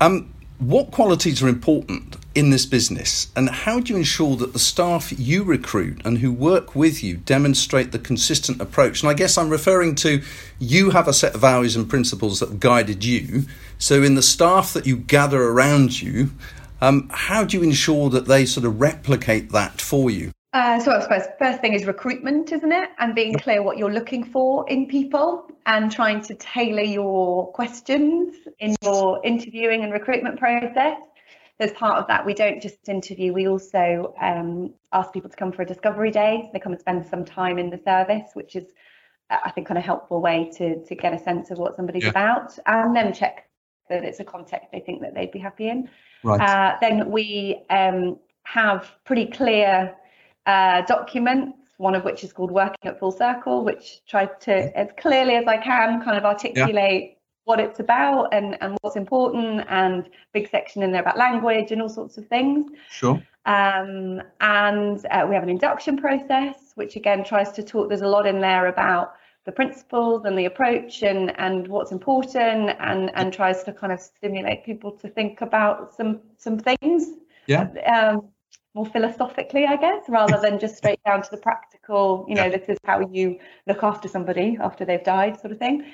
Um, 0.00 0.34
what 0.58 0.90
qualities 0.90 1.42
are 1.42 1.48
important 1.48 2.16
in 2.34 2.50
this 2.50 2.66
business, 2.66 3.30
and 3.36 3.48
how 3.48 3.80
do 3.80 3.92
you 3.92 3.98
ensure 3.98 4.36
that 4.36 4.52
the 4.52 4.58
staff 4.58 5.12
you 5.18 5.42
recruit 5.42 6.00
and 6.04 6.18
who 6.18 6.32
work 6.32 6.74
with 6.74 7.02
you 7.02 7.16
demonstrate 7.16 7.92
the 7.92 7.98
consistent 7.98 8.60
approach? 8.60 9.02
And 9.02 9.10
I 9.10 9.14
guess 9.14 9.36
I'm 9.36 9.50
referring 9.50 9.94
to 9.96 10.22
you 10.58 10.90
have 10.90 11.08
a 11.08 11.12
set 11.12 11.34
of 11.34 11.40
values 11.40 11.76
and 11.76 11.88
principles 11.88 12.40
that 12.40 12.48
have 12.48 12.60
guided 12.60 13.04
you. 13.04 13.44
So, 13.78 14.02
in 14.02 14.14
the 14.14 14.22
staff 14.22 14.72
that 14.72 14.86
you 14.86 14.96
gather 14.96 15.42
around 15.42 16.00
you, 16.00 16.30
um, 16.80 17.08
how 17.12 17.44
do 17.44 17.56
you 17.56 17.62
ensure 17.62 18.10
that 18.10 18.26
they 18.26 18.46
sort 18.46 18.66
of 18.66 18.80
replicate 18.80 19.50
that 19.52 19.80
for 19.80 20.10
you? 20.10 20.32
Uh, 20.52 20.80
so 20.80 20.90
I 20.92 21.00
suppose 21.00 21.22
first 21.38 21.60
thing 21.60 21.74
is 21.74 21.84
recruitment, 21.84 22.50
isn't 22.50 22.72
it? 22.72 22.88
And 22.98 23.14
being 23.14 23.34
clear 23.34 23.62
what 23.62 23.76
you're 23.76 23.92
looking 23.92 24.24
for 24.24 24.66
in 24.70 24.86
people 24.86 25.50
and 25.66 25.90
trying 25.90 26.22
to 26.22 26.34
tailor 26.34 26.82
your 26.82 27.50
questions 27.52 28.36
in 28.60 28.76
your 28.82 29.20
interviewing 29.24 29.82
and 29.82 29.92
recruitment 29.92 30.38
process. 30.38 30.98
As 31.58 31.72
part 31.72 31.98
of 31.98 32.06
that, 32.06 32.24
we 32.24 32.34
don't 32.34 32.62
just 32.62 32.88
interview, 32.88 33.32
we 33.32 33.48
also 33.48 34.14
um, 34.20 34.74
ask 34.92 35.12
people 35.12 35.30
to 35.30 35.36
come 35.36 35.52
for 35.52 35.62
a 35.62 35.66
discovery 35.66 36.10
day. 36.10 36.42
So 36.44 36.50
they 36.52 36.60
come 36.60 36.72
and 36.72 36.80
spend 36.80 37.06
some 37.06 37.24
time 37.24 37.58
in 37.58 37.70
the 37.70 37.78
service, 37.78 38.30
which 38.34 38.54
is, 38.54 38.66
I 39.30 39.50
think, 39.50 39.66
kind 39.66 39.78
of 39.78 39.84
helpful 39.84 40.20
way 40.20 40.50
to, 40.56 40.84
to 40.84 40.94
get 40.94 41.12
a 41.14 41.18
sense 41.18 41.50
of 41.50 41.58
what 41.58 41.74
somebody's 41.74 42.04
yeah. 42.04 42.10
about 42.10 42.56
and 42.66 42.94
then 42.94 43.12
check 43.12 43.48
that 43.88 44.04
it's 44.04 44.20
a 44.20 44.24
context 44.24 44.68
they 44.72 44.80
think 44.80 45.00
that 45.00 45.14
they'd 45.14 45.30
be 45.30 45.38
happy 45.38 45.68
in. 45.68 45.88
Right. 46.22 46.40
Uh, 46.40 46.76
then 46.80 47.10
we 47.10 47.64
um, 47.70 48.18
have 48.44 48.90
pretty 49.04 49.26
clear 49.26 49.96
uh, 50.44 50.82
documents, 50.82 51.58
one 51.78 51.94
of 51.94 52.04
which 52.04 52.24
is 52.24 52.32
called 52.32 52.50
Working 52.50 52.84
at 52.84 52.98
Full 52.98 53.12
Circle, 53.12 53.64
which 53.64 54.04
tries 54.06 54.28
to, 54.40 54.76
as 54.78 54.88
clearly 54.98 55.34
as 55.34 55.46
I 55.46 55.58
can, 55.58 56.02
kind 56.02 56.16
of 56.16 56.24
articulate 56.24 57.02
yeah. 57.02 57.16
what 57.44 57.60
it's 57.60 57.80
about 57.80 58.32
and, 58.32 58.56
and 58.60 58.78
what's 58.80 58.96
important, 58.96 59.64
and 59.68 60.08
big 60.32 60.50
section 60.50 60.82
in 60.82 60.92
there 60.92 61.02
about 61.02 61.18
language 61.18 61.72
and 61.72 61.82
all 61.82 61.88
sorts 61.88 62.16
of 62.18 62.26
things. 62.28 62.70
Sure. 62.90 63.22
Um, 63.44 64.22
and 64.40 65.04
uh, 65.10 65.26
we 65.28 65.34
have 65.34 65.44
an 65.44 65.50
induction 65.50 65.96
process, 65.96 66.72
which 66.74 66.96
again 66.96 67.24
tries 67.24 67.52
to 67.52 67.62
talk, 67.62 67.88
there's 67.88 68.02
a 68.02 68.08
lot 68.08 68.26
in 68.26 68.40
there 68.40 68.66
about 68.66 69.14
the 69.46 69.52
principles 69.52 70.24
and 70.24 70.36
the 70.36 70.44
approach 70.44 71.02
and 71.02 71.32
and 71.38 71.68
what's 71.68 71.92
important 71.92 72.70
and 72.80 73.10
and 73.14 73.32
tries 73.32 73.62
to 73.62 73.72
kind 73.72 73.92
of 73.92 74.00
stimulate 74.00 74.64
people 74.64 74.90
to 74.90 75.08
think 75.08 75.40
about 75.40 75.94
some 75.94 76.20
some 76.36 76.58
things 76.58 77.12
yeah 77.46 77.68
um, 77.86 78.28
more 78.76 78.86
philosophically, 78.86 79.64
I 79.64 79.76
guess, 79.76 80.04
rather 80.06 80.38
than 80.38 80.60
just 80.60 80.76
straight 80.76 81.02
down 81.04 81.22
to 81.22 81.30
the 81.30 81.38
practical, 81.38 82.26
you 82.28 82.34
know, 82.34 82.44
yeah. 82.44 82.58
this 82.58 82.68
is 82.68 82.78
how 82.84 83.00
you 83.00 83.38
look 83.66 83.82
after 83.82 84.06
somebody 84.06 84.58
after 84.60 84.84
they've 84.84 85.02
died, 85.02 85.40
sort 85.40 85.52
of 85.52 85.58
thing. 85.58 85.86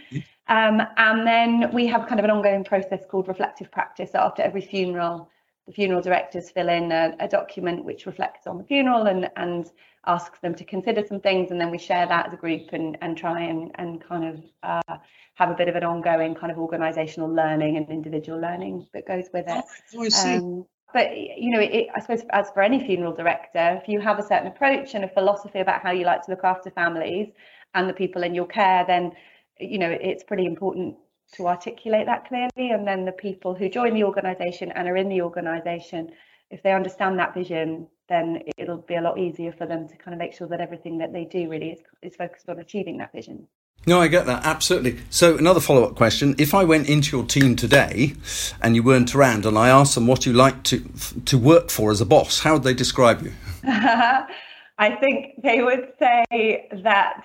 Um, 0.48 0.82
and 0.96 1.24
then 1.24 1.72
we 1.72 1.86
have 1.86 2.08
kind 2.08 2.18
of 2.18 2.24
an 2.24 2.30
ongoing 2.32 2.64
process 2.64 3.04
called 3.08 3.28
reflective 3.28 3.70
practice. 3.70 4.10
So 4.10 4.18
after 4.18 4.42
every 4.42 4.60
funeral, 4.60 5.30
the 5.66 5.72
funeral 5.72 6.02
directors 6.02 6.50
fill 6.50 6.68
in 6.68 6.90
a, 6.90 7.14
a, 7.20 7.28
document 7.28 7.84
which 7.84 8.04
reflects 8.06 8.48
on 8.48 8.58
the 8.58 8.64
funeral 8.64 9.06
and, 9.06 9.30
and 9.36 9.70
asks 10.04 10.40
them 10.40 10.52
to 10.56 10.64
consider 10.64 11.04
some 11.06 11.20
things. 11.20 11.52
And 11.52 11.60
then 11.60 11.70
we 11.70 11.78
share 11.78 12.06
that 12.08 12.26
as 12.26 12.32
a 12.32 12.36
group 12.36 12.72
and, 12.72 12.98
and 13.00 13.16
try 13.16 13.42
and, 13.42 13.70
and 13.76 14.02
kind 14.02 14.24
of 14.24 14.42
uh, 14.64 14.96
have 15.34 15.50
a 15.50 15.54
bit 15.54 15.68
of 15.68 15.76
an 15.76 15.84
ongoing 15.84 16.34
kind 16.34 16.50
of 16.50 16.58
organizational 16.58 17.32
learning 17.32 17.76
and 17.76 17.88
individual 17.88 18.40
learning 18.40 18.88
that 18.92 19.06
goes 19.06 19.26
with 19.32 19.44
it. 19.46 19.64
Oh. 19.94 20.26
Um, 20.26 20.66
but 20.92 21.16
you 21.16 21.50
know 21.50 21.60
it, 21.60 21.86
i 21.94 22.00
suppose 22.00 22.22
as 22.30 22.50
for 22.50 22.62
any 22.62 22.84
funeral 22.84 23.12
director 23.12 23.80
if 23.80 23.88
you 23.88 24.00
have 24.00 24.18
a 24.18 24.22
certain 24.22 24.46
approach 24.46 24.94
and 24.94 25.04
a 25.04 25.08
philosophy 25.08 25.60
about 25.60 25.82
how 25.82 25.90
you 25.90 26.04
like 26.04 26.22
to 26.22 26.30
look 26.30 26.44
after 26.44 26.70
families 26.70 27.28
and 27.74 27.88
the 27.88 27.94
people 27.94 28.22
in 28.22 28.34
your 28.34 28.46
care 28.46 28.84
then 28.86 29.12
you 29.58 29.78
know 29.78 29.90
it's 29.90 30.24
pretty 30.24 30.46
important 30.46 30.96
to 31.32 31.46
articulate 31.46 32.06
that 32.06 32.26
clearly 32.26 32.70
and 32.72 32.86
then 32.86 33.04
the 33.04 33.12
people 33.12 33.54
who 33.54 33.68
join 33.68 33.94
the 33.94 34.04
organization 34.04 34.70
and 34.72 34.88
are 34.88 34.96
in 34.96 35.08
the 35.08 35.22
organization 35.22 36.10
if 36.50 36.62
they 36.62 36.72
understand 36.72 37.18
that 37.18 37.34
vision 37.34 37.86
then 38.08 38.42
it'll 38.58 38.78
be 38.82 38.96
a 38.96 39.00
lot 39.00 39.18
easier 39.18 39.52
for 39.52 39.66
them 39.66 39.88
to 39.88 39.96
kind 39.96 40.12
of 40.12 40.18
make 40.18 40.34
sure 40.34 40.46
that 40.46 40.60
everything 40.60 40.98
that 40.98 41.12
they 41.12 41.24
do 41.24 41.48
really 41.48 41.70
is, 41.70 41.80
is 42.02 42.16
focused 42.16 42.48
on 42.48 42.58
achieving 42.58 42.98
that 42.98 43.12
vision. 43.12 43.48
No, 43.86 44.00
I 44.00 44.08
get 44.08 44.26
that 44.26 44.44
absolutely. 44.44 44.98
So, 45.10 45.36
another 45.36 45.60
follow 45.60 45.84
up 45.84 45.96
question: 45.96 46.34
If 46.38 46.54
I 46.54 46.64
went 46.64 46.88
into 46.88 47.16
your 47.16 47.26
team 47.26 47.56
today, 47.56 48.14
and 48.60 48.76
you 48.76 48.82
weren't 48.82 49.14
around, 49.14 49.44
and 49.44 49.58
I 49.58 49.68
asked 49.68 49.94
them 49.94 50.06
what 50.06 50.24
you 50.24 50.32
like 50.32 50.62
to 50.64 50.84
to 51.24 51.38
work 51.38 51.70
for 51.70 51.90
as 51.90 52.00
a 52.00 52.06
boss, 52.06 52.40
how 52.40 52.54
would 52.54 52.62
they 52.62 52.74
describe 52.74 53.22
you? 53.22 53.32
I 53.64 54.96
think 55.00 55.42
they 55.42 55.62
would 55.62 55.92
say 55.98 56.68
that 56.82 57.24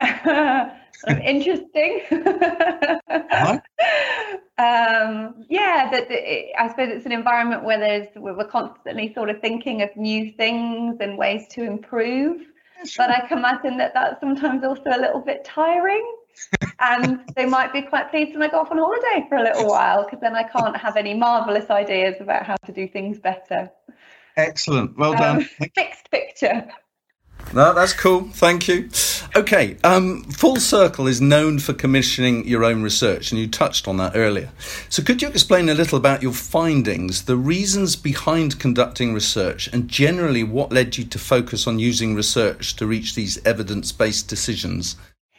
interesting. 1.24 2.00
um, 4.58 5.44
yeah, 5.48 5.88
that 5.90 6.08
I 6.58 6.68
suppose 6.68 6.88
it's 6.90 7.06
an 7.06 7.12
environment 7.12 7.64
where 7.64 7.78
there's 7.78 8.08
we're 8.16 8.44
constantly 8.44 9.12
sort 9.14 9.30
of 9.30 9.40
thinking 9.40 9.82
of 9.82 9.94
new 9.96 10.32
things 10.32 10.98
and 11.00 11.18
ways 11.18 11.46
to 11.50 11.62
improve. 11.64 12.42
Sure. 12.84 13.06
But 13.06 13.10
I 13.10 13.26
can 13.26 13.38
imagine 13.38 13.76
that 13.78 13.92
that's 13.94 14.20
sometimes 14.20 14.64
also 14.64 14.90
a 14.90 15.00
little 15.00 15.20
bit 15.20 15.44
tiring. 15.44 16.16
and 16.80 17.20
they 17.36 17.44
might 17.44 17.72
be 17.72 17.82
quite 17.82 18.10
pleased 18.10 18.32
when 18.32 18.42
I 18.42 18.48
go 18.48 18.60
off 18.60 18.70
on 18.70 18.78
holiday 18.78 19.26
for 19.28 19.36
a 19.36 19.42
little 19.42 19.66
while 19.66 20.04
because 20.04 20.20
then 20.20 20.34
I 20.34 20.44
can't 20.44 20.76
have 20.76 20.96
any 20.96 21.14
marvelous 21.14 21.68
ideas 21.70 22.16
about 22.20 22.46
how 22.46 22.56
to 22.64 22.72
do 22.72 22.88
things 22.88 23.18
better. 23.18 23.70
Excellent. 24.36 24.96
Well 24.96 25.12
done. 25.12 25.38
Um, 25.38 25.42
fixed 25.74 26.10
picture. 26.10 26.68
No, 27.52 27.74
that's 27.74 27.92
cool. 27.92 28.28
Thank 28.32 28.68
you. 28.68 28.88
Okay, 29.36 29.76
um, 29.84 30.24
Full 30.24 30.56
Circle 30.56 31.06
is 31.06 31.20
known 31.20 31.60
for 31.60 31.72
commissioning 31.72 32.46
your 32.48 32.64
own 32.64 32.82
research, 32.82 33.30
and 33.30 33.40
you 33.40 33.46
touched 33.46 33.86
on 33.86 33.96
that 33.98 34.16
earlier. 34.16 34.50
So, 34.88 35.04
could 35.04 35.22
you 35.22 35.28
explain 35.28 35.68
a 35.68 35.74
little 35.74 35.98
about 35.98 36.20
your 36.20 36.32
findings, 36.32 37.26
the 37.26 37.36
reasons 37.36 37.94
behind 37.94 38.58
conducting 38.58 39.14
research, 39.14 39.68
and 39.72 39.86
generally 39.86 40.42
what 40.42 40.72
led 40.72 40.98
you 40.98 41.04
to 41.04 41.18
focus 41.18 41.68
on 41.68 41.78
using 41.78 42.16
research 42.16 42.74
to 42.76 42.86
reach 42.86 43.14
these 43.14 43.38
evidence 43.46 43.92
based 43.92 44.26
decisions? 44.26 44.96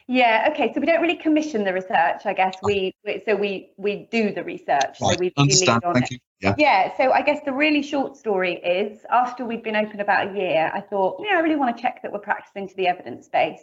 Yeah. 0.08 0.50
Okay. 0.52 0.74
So 0.74 0.80
we 0.80 0.88
don't 0.88 1.02
really 1.02 1.18
commission 1.18 1.64
the 1.64 1.74
research, 1.74 2.26
I 2.26 2.34
guess. 2.34 2.56
We, 2.64 2.94
we 3.06 3.22
so 3.26 3.36
we 3.36 3.72
we 3.78 4.08
do 4.12 4.34
the 4.34 4.44
research. 4.44 5.00
Right. 5.02 5.14
So 5.14 5.16
we, 5.20 5.34
we 5.38 5.44
lead 5.44 5.70
on 5.70 5.94
Thank 5.94 6.06
it. 6.06 6.12
You. 6.12 6.18
Yeah. 6.42 6.56
yeah. 6.58 6.98
So 6.98 7.12
I 7.12 7.22
guess 7.22 7.40
the 7.46 7.54
really 7.54 7.82
short 7.82 8.18
story 8.18 8.56
is 8.56 9.06
after 9.10 9.46
we'd 9.46 9.64
been 9.64 9.76
open 9.76 10.00
about 10.00 10.30
a 10.30 10.38
year, 10.38 10.72
I 10.74 10.82
thought, 10.82 11.24
yeah, 11.26 11.38
I 11.38 11.40
really 11.42 11.56
want 11.56 11.76
to 11.76 11.82
check 11.82 12.02
that 12.02 12.12
we're 12.12 12.20
practicing 12.20 12.68
to 12.68 12.76
the 12.76 12.88
evidence 12.88 13.30
base. 13.30 13.62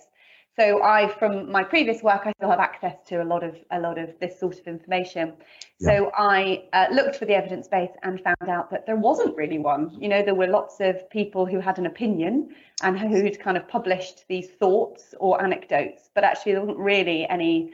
So 0.59 0.83
I, 0.83 1.07
from 1.21 1.53
my 1.53 1.62
previous 1.62 2.03
work, 2.03 2.23
I 2.25 2.33
still 2.33 2.50
have 2.50 2.59
access 2.59 2.97
to 3.07 3.23
a 3.23 3.25
lot 3.25 3.45
of 3.45 3.55
a 3.71 3.79
lot 3.79 3.97
of 3.97 4.11
this 4.21 4.41
sort 4.41 4.59
of 4.59 4.67
information. 4.67 5.35
Yeah. 5.79 5.88
So 5.88 6.11
I 6.17 6.65
uh, 6.73 6.87
looked 6.93 7.15
for 7.15 7.27
the 7.27 7.35
evidence 7.35 7.69
base 7.69 7.93
and 8.03 8.21
found 8.21 8.49
out 8.49 8.69
that 8.73 8.85
there 8.85 8.97
wasn't 8.97 9.37
really 9.37 9.59
one. 9.59 9.97
You 10.00 10.09
know, 10.09 10.23
there 10.23 10.35
were 10.35 10.49
lots 10.49 10.81
of 10.81 11.09
people 11.11 11.47
who 11.47 11.61
had 11.61 11.79
an 11.79 11.87
opinion 11.87 12.57
and 12.83 12.99
who'd 12.99 13.38
kind 13.38 13.57
of 13.57 13.69
published 13.69 14.25
these 14.29 14.49
thoughts 14.50 15.15
or 15.21 15.41
anecdotes, 15.41 16.11
but 16.12 16.25
actually 16.25 16.53
there 16.53 16.62
wasn't 16.62 16.79
really 16.79 17.29
any 17.29 17.71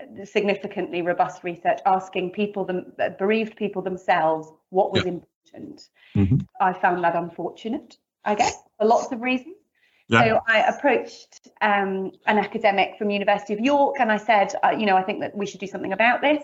uh, 0.00 0.24
significantly 0.24 1.02
robust 1.02 1.44
research 1.44 1.80
asking 1.84 2.30
people, 2.30 2.64
them, 2.64 2.92
uh, 2.98 3.10
bereaved 3.18 3.54
people 3.56 3.82
themselves, 3.82 4.50
what 4.70 4.92
was 4.92 5.04
yeah. 5.04 5.12
important. 5.12 5.88
Mm-hmm. 6.16 6.36
I 6.58 6.72
found 6.72 7.04
that 7.04 7.16
unfortunate, 7.16 7.98
I 8.24 8.34
guess, 8.34 8.56
for 8.78 8.86
lots 8.86 9.12
of 9.12 9.20
reasons. 9.20 9.56
Yeah. 10.08 10.24
So 10.24 10.40
I 10.46 10.60
approached 10.60 11.50
um, 11.62 12.12
an 12.26 12.38
academic 12.38 12.96
from 12.98 13.10
University 13.10 13.54
of 13.54 13.60
York 13.60 13.96
and 13.98 14.12
I 14.12 14.18
said, 14.18 14.54
uh, 14.62 14.70
you 14.70 14.86
know, 14.86 14.96
I 14.96 15.02
think 15.02 15.18
that 15.20 15.36
we 15.36 15.46
should 15.46 15.58
do 15.60 15.66
something 15.66 15.92
about 15.92 16.20
this. 16.20 16.42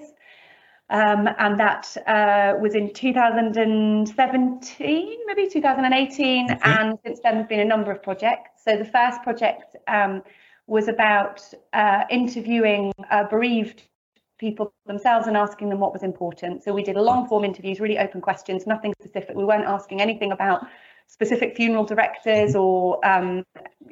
Um, 0.89 1.29
and 1.39 1.61
that 1.61 1.97
uh, 2.09 2.55
was 2.61 2.75
in 2.75 2.93
2017, 2.93 5.19
maybe 5.27 5.49
2018. 5.49 6.51
Okay. 6.51 6.59
And 6.65 6.99
since 7.05 7.21
then, 7.21 7.37
there's 7.37 7.47
been 7.47 7.61
a 7.61 7.65
number 7.65 7.93
of 7.93 8.03
projects. 8.03 8.65
So 8.65 8.77
the 8.77 8.85
first 8.85 9.23
project 9.23 9.77
um, 9.87 10.25
was 10.67 10.89
about 10.89 11.41
uh, 11.73 12.03
interviewing 12.11 12.93
uh, 13.11 13.23
bereaved 13.25 13.85
people 14.39 14.75
themselves 14.87 15.29
and 15.29 15.37
asking 15.37 15.69
them 15.69 15.79
what 15.79 15.93
was 15.93 16.03
important. 16.03 16.65
So 16.65 16.73
we 16.73 16.83
did 16.83 16.97
a 16.97 17.03
long 17.03 17.29
form 17.29 17.45
interviews, 17.45 17.79
really 17.79 17.99
open 17.99 18.21
questions, 18.21 18.67
nothing 18.67 18.93
specific. 19.01 19.37
We 19.37 19.45
weren't 19.45 19.67
asking 19.67 20.01
anything 20.01 20.33
about 20.33 20.67
specific 21.11 21.57
funeral 21.57 21.85
directors 21.85 22.55
or 22.55 23.05
um, 23.05 23.45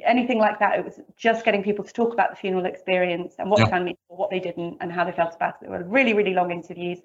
anything 0.04 0.38
like 0.38 0.60
that. 0.60 0.78
It 0.78 0.84
was 0.84 1.00
just 1.16 1.44
getting 1.44 1.64
people 1.64 1.84
to 1.84 1.92
talk 1.92 2.12
about 2.12 2.30
the 2.30 2.36
funeral 2.36 2.64
experience 2.64 3.34
and 3.38 3.50
what 3.50 3.58
yeah. 3.58 3.64
they 3.64 3.70
found 3.72 3.84
meaningful, 3.86 4.16
what 4.16 4.30
they 4.30 4.38
didn't, 4.38 4.76
and 4.80 4.92
how 4.92 5.04
they 5.04 5.10
felt 5.10 5.34
about 5.34 5.54
it. 5.54 5.62
They 5.62 5.68
were 5.68 5.82
really, 5.82 6.14
really 6.14 6.32
long 6.32 6.52
interviews. 6.52 7.00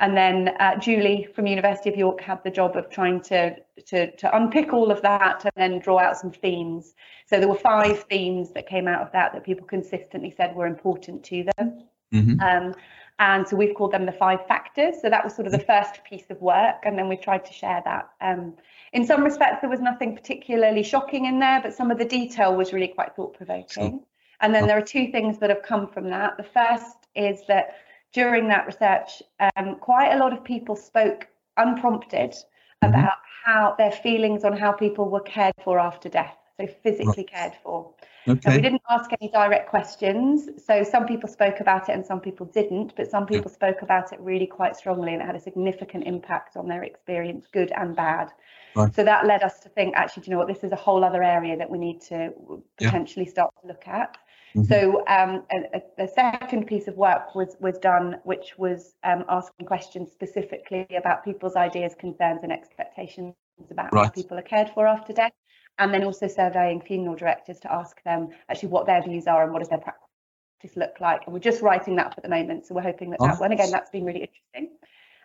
And 0.00 0.16
then 0.16 0.54
uh, 0.58 0.76
Julie 0.78 1.28
from 1.34 1.46
University 1.46 1.90
of 1.90 1.96
York 1.96 2.22
had 2.22 2.42
the 2.44 2.50
job 2.50 2.76
of 2.76 2.88
trying 2.88 3.20
to, 3.24 3.56
to, 3.88 4.10
to 4.16 4.36
unpick 4.36 4.72
all 4.72 4.90
of 4.90 5.02
that 5.02 5.44
and 5.44 5.52
then 5.54 5.80
draw 5.80 5.98
out 5.98 6.16
some 6.16 6.32
themes. 6.32 6.94
So 7.26 7.38
there 7.38 7.48
were 7.48 7.54
five 7.54 8.04
themes 8.04 8.52
that 8.52 8.66
came 8.66 8.88
out 8.88 9.02
of 9.02 9.12
that 9.12 9.34
that 9.34 9.44
people 9.44 9.66
consistently 9.66 10.32
said 10.34 10.56
were 10.56 10.66
important 10.66 11.24
to 11.24 11.44
them. 11.58 11.84
Mm-hmm. 12.14 12.40
Um, 12.40 12.74
and 13.18 13.46
so 13.46 13.54
we've 13.54 13.74
called 13.74 13.92
them 13.92 14.06
the 14.06 14.12
five 14.12 14.46
factors. 14.46 14.94
So 15.02 15.10
that 15.10 15.24
was 15.24 15.34
sort 15.34 15.46
of 15.46 15.52
the 15.52 15.58
first 15.58 16.02
piece 16.04 16.30
of 16.30 16.40
work. 16.40 16.76
And 16.84 16.96
then 16.96 17.08
we 17.08 17.16
tried 17.16 17.44
to 17.44 17.52
share 17.52 17.82
that. 17.84 18.08
Um, 18.20 18.54
in 18.92 19.06
some 19.06 19.22
respects, 19.22 19.60
there 19.60 19.70
was 19.70 19.80
nothing 19.80 20.14
particularly 20.14 20.82
shocking 20.82 21.26
in 21.26 21.38
there, 21.38 21.60
but 21.62 21.74
some 21.74 21.90
of 21.90 21.98
the 21.98 22.04
detail 22.04 22.54
was 22.54 22.72
really 22.72 22.88
quite 22.88 23.14
thought 23.14 23.34
provoking. 23.34 23.90
Sure. 23.90 24.00
And 24.40 24.54
then 24.54 24.66
there 24.66 24.78
are 24.78 24.82
two 24.82 25.10
things 25.10 25.38
that 25.38 25.50
have 25.50 25.62
come 25.62 25.88
from 25.88 26.08
that. 26.10 26.36
The 26.36 26.44
first 26.44 26.96
is 27.14 27.40
that 27.48 27.76
during 28.12 28.48
that 28.48 28.66
research, 28.66 29.22
um, 29.56 29.76
quite 29.76 30.12
a 30.12 30.18
lot 30.18 30.32
of 30.32 30.42
people 30.44 30.76
spoke 30.76 31.28
unprompted 31.56 32.30
mm-hmm. 32.30 32.88
about 32.88 33.18
how 33.44 33.74
their 33.76 33.92
feelings 33.92 34.44
on 34.44 34.56
how 34.56 34.72
people 34.72 35.08
were 35.08 35.20
cared 35.20 35.54
for 35.64 35.78
after 35.78 36.08
death, 36.08 36.36
so 36.58 36.66
physically 36.82 37.24
cared 37.24 37.52
for. 37.62 37.92
Okay. 38.26 38.56
we 38.56 38.62
didn't 38.62 38.82
ask 38.90 39.10
any 39.20 39.30
direct 39.30 39.70
questions. 39.70 40.48
So 40.62 40.82
some 40.82 41.06
people 41.06 41.28
spoke 41.28 41.60
about 41.60 41.88
it 41.88 41.92
and 41.92 42.04
some 42.04 42.20
people 42.20 42.46
didn't, 42.46 42.94
but 42.96 43.10
some 43.10 43.26
people 43.26 43.50
yeah. 43.50 43.54
spoke 43.54 43.82
about 43.82 44.12
it 44.12 44.20
really 44.20 44.46
quite 44.46 44.76
strongly 44.76 45.14
and 45.14 45.22
it 45.22 45.24
had 45.24 45.36
a 45.36 45.40
significant 45.40 46.04
impact 46.06 46.56
on 46.56 46.68
their 46.68 46.82
experience, 46.82 47.46
good 47.52 47.72
and 47.72 47.96
bad. 47.96 48.30
Right. 48.74 48.94
So 48.94 49.02
that 49.04 49.26
led 49.26 49.42
us 49.42 49.60
to 49.60 49.68
think, 49.70 49.94
actually, 49.96 50.24
do 50.24 50.30
you 50.30 50.32
know 50.32 50.38
what? 50.38 50.48
This 50.48 50.62
is 50.62 50.72
a 50.72 50.76
whole 50.76 51.04
other 51.04 51.22
area 51.22 51.56
that 51.56 51.70
we 51.70 51.78
need 51.78 52.02
to 52.02 52.32
potentially 52.76 53.24
yeah. 53.24 53.32
start 53.32 53.54
to 53.62 53.68
look 53.68 53.88
at. 53.88 54.18
Mm-hmm. 54.54 54.64
So 54.64 55.04
um, 55.06 55.44
a, 55.50 55.82
a, 56.02 56.08
second 56.08 56.66
piece 56.66 56.88
of 56.88 56.96
work 56.96 57.34
was 57.34 57.56
was 57.60 57.76
done, 57.78 58.16
which 58.24 58.54
was 58.56 58.94
um, 59.04 59.24
asking 59.28 59.66
questions 59.66 60.10
specifically 60.10 60.86
about 60.96 61.22
people's 61.22 61.54
ideas, 61.54 61.94
concerns, 61.98 62.40
and 62.42 62.50
expectations 62.50 63.34
about 63.70 63.92
right. 63.92 64.06
how 64.06 64.10
people 64.10 64.38
are 64.38 64.42
cared 64.42 64.70
for 64.70 64.86
after 64.86 65.12
death, 65.12 65.32
and 65.78 65.92
then 65.92 66.04
also 66.04 66.26
surveying 66.26 66.80
funeral 66.80 67.16
directors 67.16 67.60
to 67.60 67.72
ask 67.72 68.02
them 68.04 68.28
actually 68.48 68.68
what 68.68 68.86
their 68.86 69.02
views 69.02 69.26
are 69.26 69.42
and 69.44 69.52
what 69.52 69.60
does 69.60 69.68
their 69.68 69.78
practice 69.78 70.76
look 70.76 71.00
like. 71.00 71.22
And 71.24 71.32
we're 71.32 71.40
just 71.40 71.62
writing 71.62 71.96
that 71.96 72.14
for 72.14 72.20
the 72.20 72.28
moment, 72.28 72.66
so 72.66 72.74
we're 72.74 72.82
hoping 72.82 73.10
that 73.10 73.18
oh. 73.20 73.26
that 73.26 73.40
one 73.40 73.52
again 73.52 73.70
that's 73.70 73.90
been 73.90 74.04
really 74.04 74.20
interesting. 74.20 74.76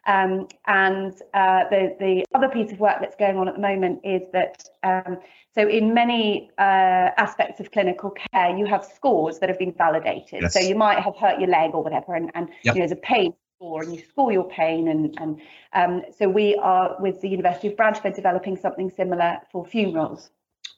Um, 0.05 0.49
and 0.67 1.13
uh, 1.33 1.63
the, 1.69 1.95
the 1.99 2.25
other 2.35 2.49
piece 2.49 2.73
of 2.73 2.79
work 2.79 2.97
that's 2.99 3.15
going 3.15 3.37
on 3.37 3.47
at 3.47 3.55
the 3.55 3.61
moment 3.61 4.01
is 4.03 4.21
that, 4.33 4.61
um, 4.83 5.17
so 5.55 5.65
in 5.65 5.93
many 5.93 6.51
uh, 6.57 7.15
aspects 7.15 7.61
of 7.61 7.71
clinical 7.71 8.11
care, 8.11 8.55
you 8.57 8.65
have 8.65 8.83
scores 8.83 9.39
that 9.39 9.47
have 9.47 9.57
been 9.57 9.71
validated. 9.71 10.41
Yes. 10.41 10.53
So 10.53 10.59
you 10.59 10.75
might 10.75 10.99
have 10.99 11.15
hurt 11.15 11.39
your 11.39 11.49
leg 11.49 11.71
or 11.73 11.81
whatever, 11.81 12.15
and, 12.15 12.31
and 12.35 12.49
yep. 12.63 12.75
you 12.75 12.81
know, 12.81 12.87
there's 12.87 12.91
a 12.91 13.01
pain 13.01 13.33
score, 13.55 13.81
and 13.81 13.95
you 13.95 14.03
score 14.03 14.33
your 14.33 14.49
pain. 14.49 14.89
And, 14.89 15.17
and 15.21 15.41
um, 15.71 16.01
so 16.17 16.27
we 16.27 16.55
are, 16.55 16.97
with 16.99 17.21
the 17.21 17.29
University 17.29 17.69
of 17.69 17.77
Bradford, 17.77 18.13
developing 18.13 18.57
something 18.57 18.89
similar 18.89 19.37
for 19.53 19.65
funerals. 19.65 20.31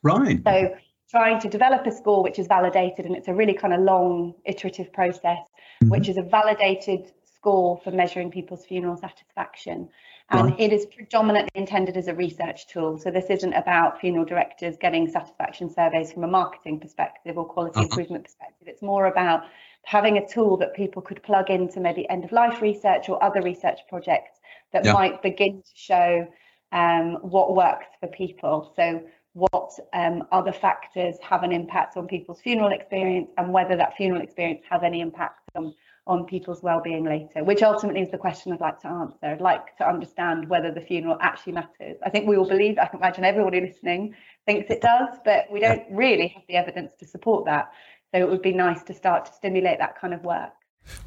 Right. 0.05 0.39
So 0.45 0.75
trying 1.09 1.39
to 1.39 1.50
develop 1.50 1.85
a 1.88 1.91
score 1.91 2.21
which 2.24 2.38
is 2.38 2.47
validated, 2.47 3.05
and 3.05 3.15
it's 3.15 3.27
a 3.27 3.33
really 3.33 3.53
kind 3.53 3.74
of 3.74 3.81
long 3.81 4.35
iterative 4.45 4.93
process, 4.93 5.21
mm-hmm. 5.24 5.89
which 5.89 6.07
is 6.07 6.17
a 6.17 6.21
validated 6.21 7.12
score 7.24 7.81
for 7.83 7.91
measuring 7.91 8.29
people's 8.29 8.65
funeral 8.65 8.97
satisfaction. 8.97 9.89
And 10.29 10.50
right. 10.51 10.59
it 10.59 10.74
is 10.74 10.85
predominantly 10.88 11.50
intended 11.55 11.97
as 11.97 12.07
a 12.07 12.13
research 12.13 12.67
tool. 12.67 12.97
So 12.97 13.12
this 13.12 13.29
isn't 13.29 13.53
about 13.53 14.00
funeral 14.00 14.25
directors 14.25 14.75
getting 14.79 15.07
satisfaction 15.07 15.69
surveys 15.69 16.12
from 16.13 16.24
a 16.24 16.27
marketing 16.27 16.79
perspective 16.79 17.38
or 17.38 17.45
quality 17.45 17.75
uh-huh. 17.75 17.85
improvement 17.85 18.25
perspective. 18.25 18.67
It's 18.67 18.81
more 18.81 19.05
about 19.07 19.43
having 19.85 20.17
a 20.17 20.27
tool 20.27 20.57
that 20.57 20.75
people 20.75 21.01
could 21.01 21.21
plug 21.24 21.50
into 21.50 21.79
maybe 21.79 22.09
end 22.09 22.24
of 22.24 22.31
life 22.31 22.62
research 22.62 23.09
or 23.09 23.24
other 23.24 23.41
research 23.41 23.79
projects 23.88 24.39
that 24.74 24.85
yeah. 24.85 24.93
might 24.93 25.21
begin 25.21 25.62
to 25.62 25.71
show 25.75 26.27
um, 26.71 27.17
what 27.21 27.55
works 27.55 27.88
for 28.00 28.07
people. 28.07 28.74
So 28.75 29.03
what 29.36 29.72
um, 29.94 30.24
other 30.32 30.54
factors 30.54 31.18
have 31.22 31.44
an 31.44 31.51
impact 31.51 31.98
on 31.98 32.08
people's 32.08 32.39
funeral 32.39 32.72
experience 32.72 33.30
and 33.38 33.51
whether 33.51 33.75
that 33.75 33.96
funeral 33.98 34.22
experience 34.22 34.62
has 34.70 34.82
any 34.82 35.01
impact 35.01 35.42
on 35.56 35.74
on 36.08 36.24
people's 36.24 36.62
well-being 36.62 37.04
later 37.04 37.44
which 37.44 37.63
ultimately 37.63 38.00
is 38.00 38.12
the 38.12 38.18
question 38.18 38.54
i'd 38.54 38.62
like 38.62 38.80
to 38.80 38.88
answer. 38.88 39.25
I'd 39.25 39.42
like 39.42 39.75
to 39.77 39.88
understand 39.88 40.48
whether 40.48 40.72
the 40.72 40.80
funeral 40.80 41.18
actually 41.20 41.54
matters. 41.54 41.98
I 42.06 42.10
think 42.10 42.27
we 42.27 42.38
all 42.38 42.48
believe 42.48 42.77
i 42.77 42.86
can 42.86 43.00
imagine 43.00 43.25
everybody 43.25 43.60
listening 43.60 44.15
thinks 44.46 44.70
it 44.70 44.82
does 44.82 45.18
but 45.25 45.51
we 45.51 45.60
don't 45.60 45.84
really 45.92 46.30
have 46.30 46.44
the 46.48 46.56
evidence 46.56 46.94
to 47.00 47.06
support 47.06 47.46
that. 47.46 47.72
So 48.13 48.22
it 48.22 48.30
would 48.30 48.42
be 48.42 48.54
nice 48.54 48.84
to 48.84 48.94
start 48.94 49.25
to 49.25 49.34
stimulate 49.34 49.80
that 49.80 50.00
kind 50.00 50.13
of 50.13 50.24
work. 50.24 50.54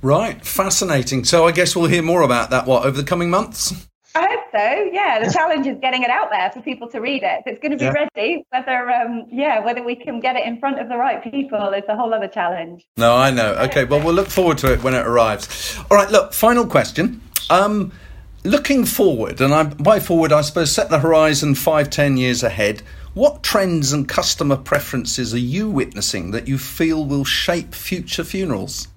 Right. 0.02 0.44
Fascinating. 0.44 1.24
So 1.24 1.46
i 1.46 1.52
guess 1.52 1.74
we'll 1.74 1.86
hear 1.86 2.02
more 2.02 2.22
about 2.22 2.50
that 2.50 2.66
what 2.66 2.84
over 2.84 2.96
the 2.96 3.06
coming 3.06 3.30
months 3.30 3.88
I 4.14 4.26
hope 4.26 4.44
so. 4.52 4.90
Yeah, 4.92 5.24
the 5.24 5.32
challenge 5.32 5.66
is 5.66 5.76
getting 5.80 6.02
it 6.02 6.10
out 6.10 6.30
there 6.30 6.50
for 6.50 6.60
people 6.62 6.88
to 6.88 7.00
read 7.00 7.22
it. 7.22 7.42
It's 7.46 7.60
going 7.60 7.72
to 7.72 7.78
be 7.78 7.84
yeah. 7.84 8.06
ready. 8.16 8.44
Whether, 8.50 8.90
um, 8.90 9.26
yeah, 9.30 9.64
whether 9.64 9.82
we 9.82 9.96
can 9.96 10.20
get 10.20 10.36
it 10.36 10.46
in 10.46 10.58
front 10.58 10.80
of 10.80 10.88
the 10.88 10.96
right 10.96 11.22
people 11.22 11.72
is 11.74 11.84
a 11.88 11.96
whole 11.96 12.12
other 12.12 12.28
challenge. 12.28 12.86
No, 12.96 13.14
I 13.16 13.30
know. 13.30 13.52
Okay, 13.54 13.84
well, 13.84 14.00
we'll 14.00 14.14
look 14.14 14.28
forward 14.28 14.58
to 14.58 14.72
it 14.72 14.82
when 14.82 14.94
it 14.94 15.06
arrives. 15.06 15.78
All 15.90 15.96
right, 15.96 16.10
look, 16.10 16.32
final 16.32 16.66
question. 16.66 17.20
Um, 17.50 17.92
looking 18.44 18.84
forward, 18.84 19.40
and 19.40 19.52
I, 19.52 19.64
by 19.64 20.00
forward, 20.00 20.32
I 20.32 20.40
suppose 20.40 20.72
set 20.72 20.90
the 20.90 21.00
horizon 21.00 21.54
five, 21.54 21.90
ten 21.90 22.16
years 22.16 22.42
ahead. 22.42 22.82
What 23.14 23.42
trends 23.42 23.92
and 23.92 24.08
customer 24.08 24.56
preferences 24.56 25.34
are 25.34 25.38
you 25.38 25.68
witnessing 25.68 26.30
that 26.30 26.46
you 26.46 26.56
feel 26.56 27.04
will 27.04 27.24
shape 27.24 27.74
future 27.74 28.24
funerals? 28.24 28.88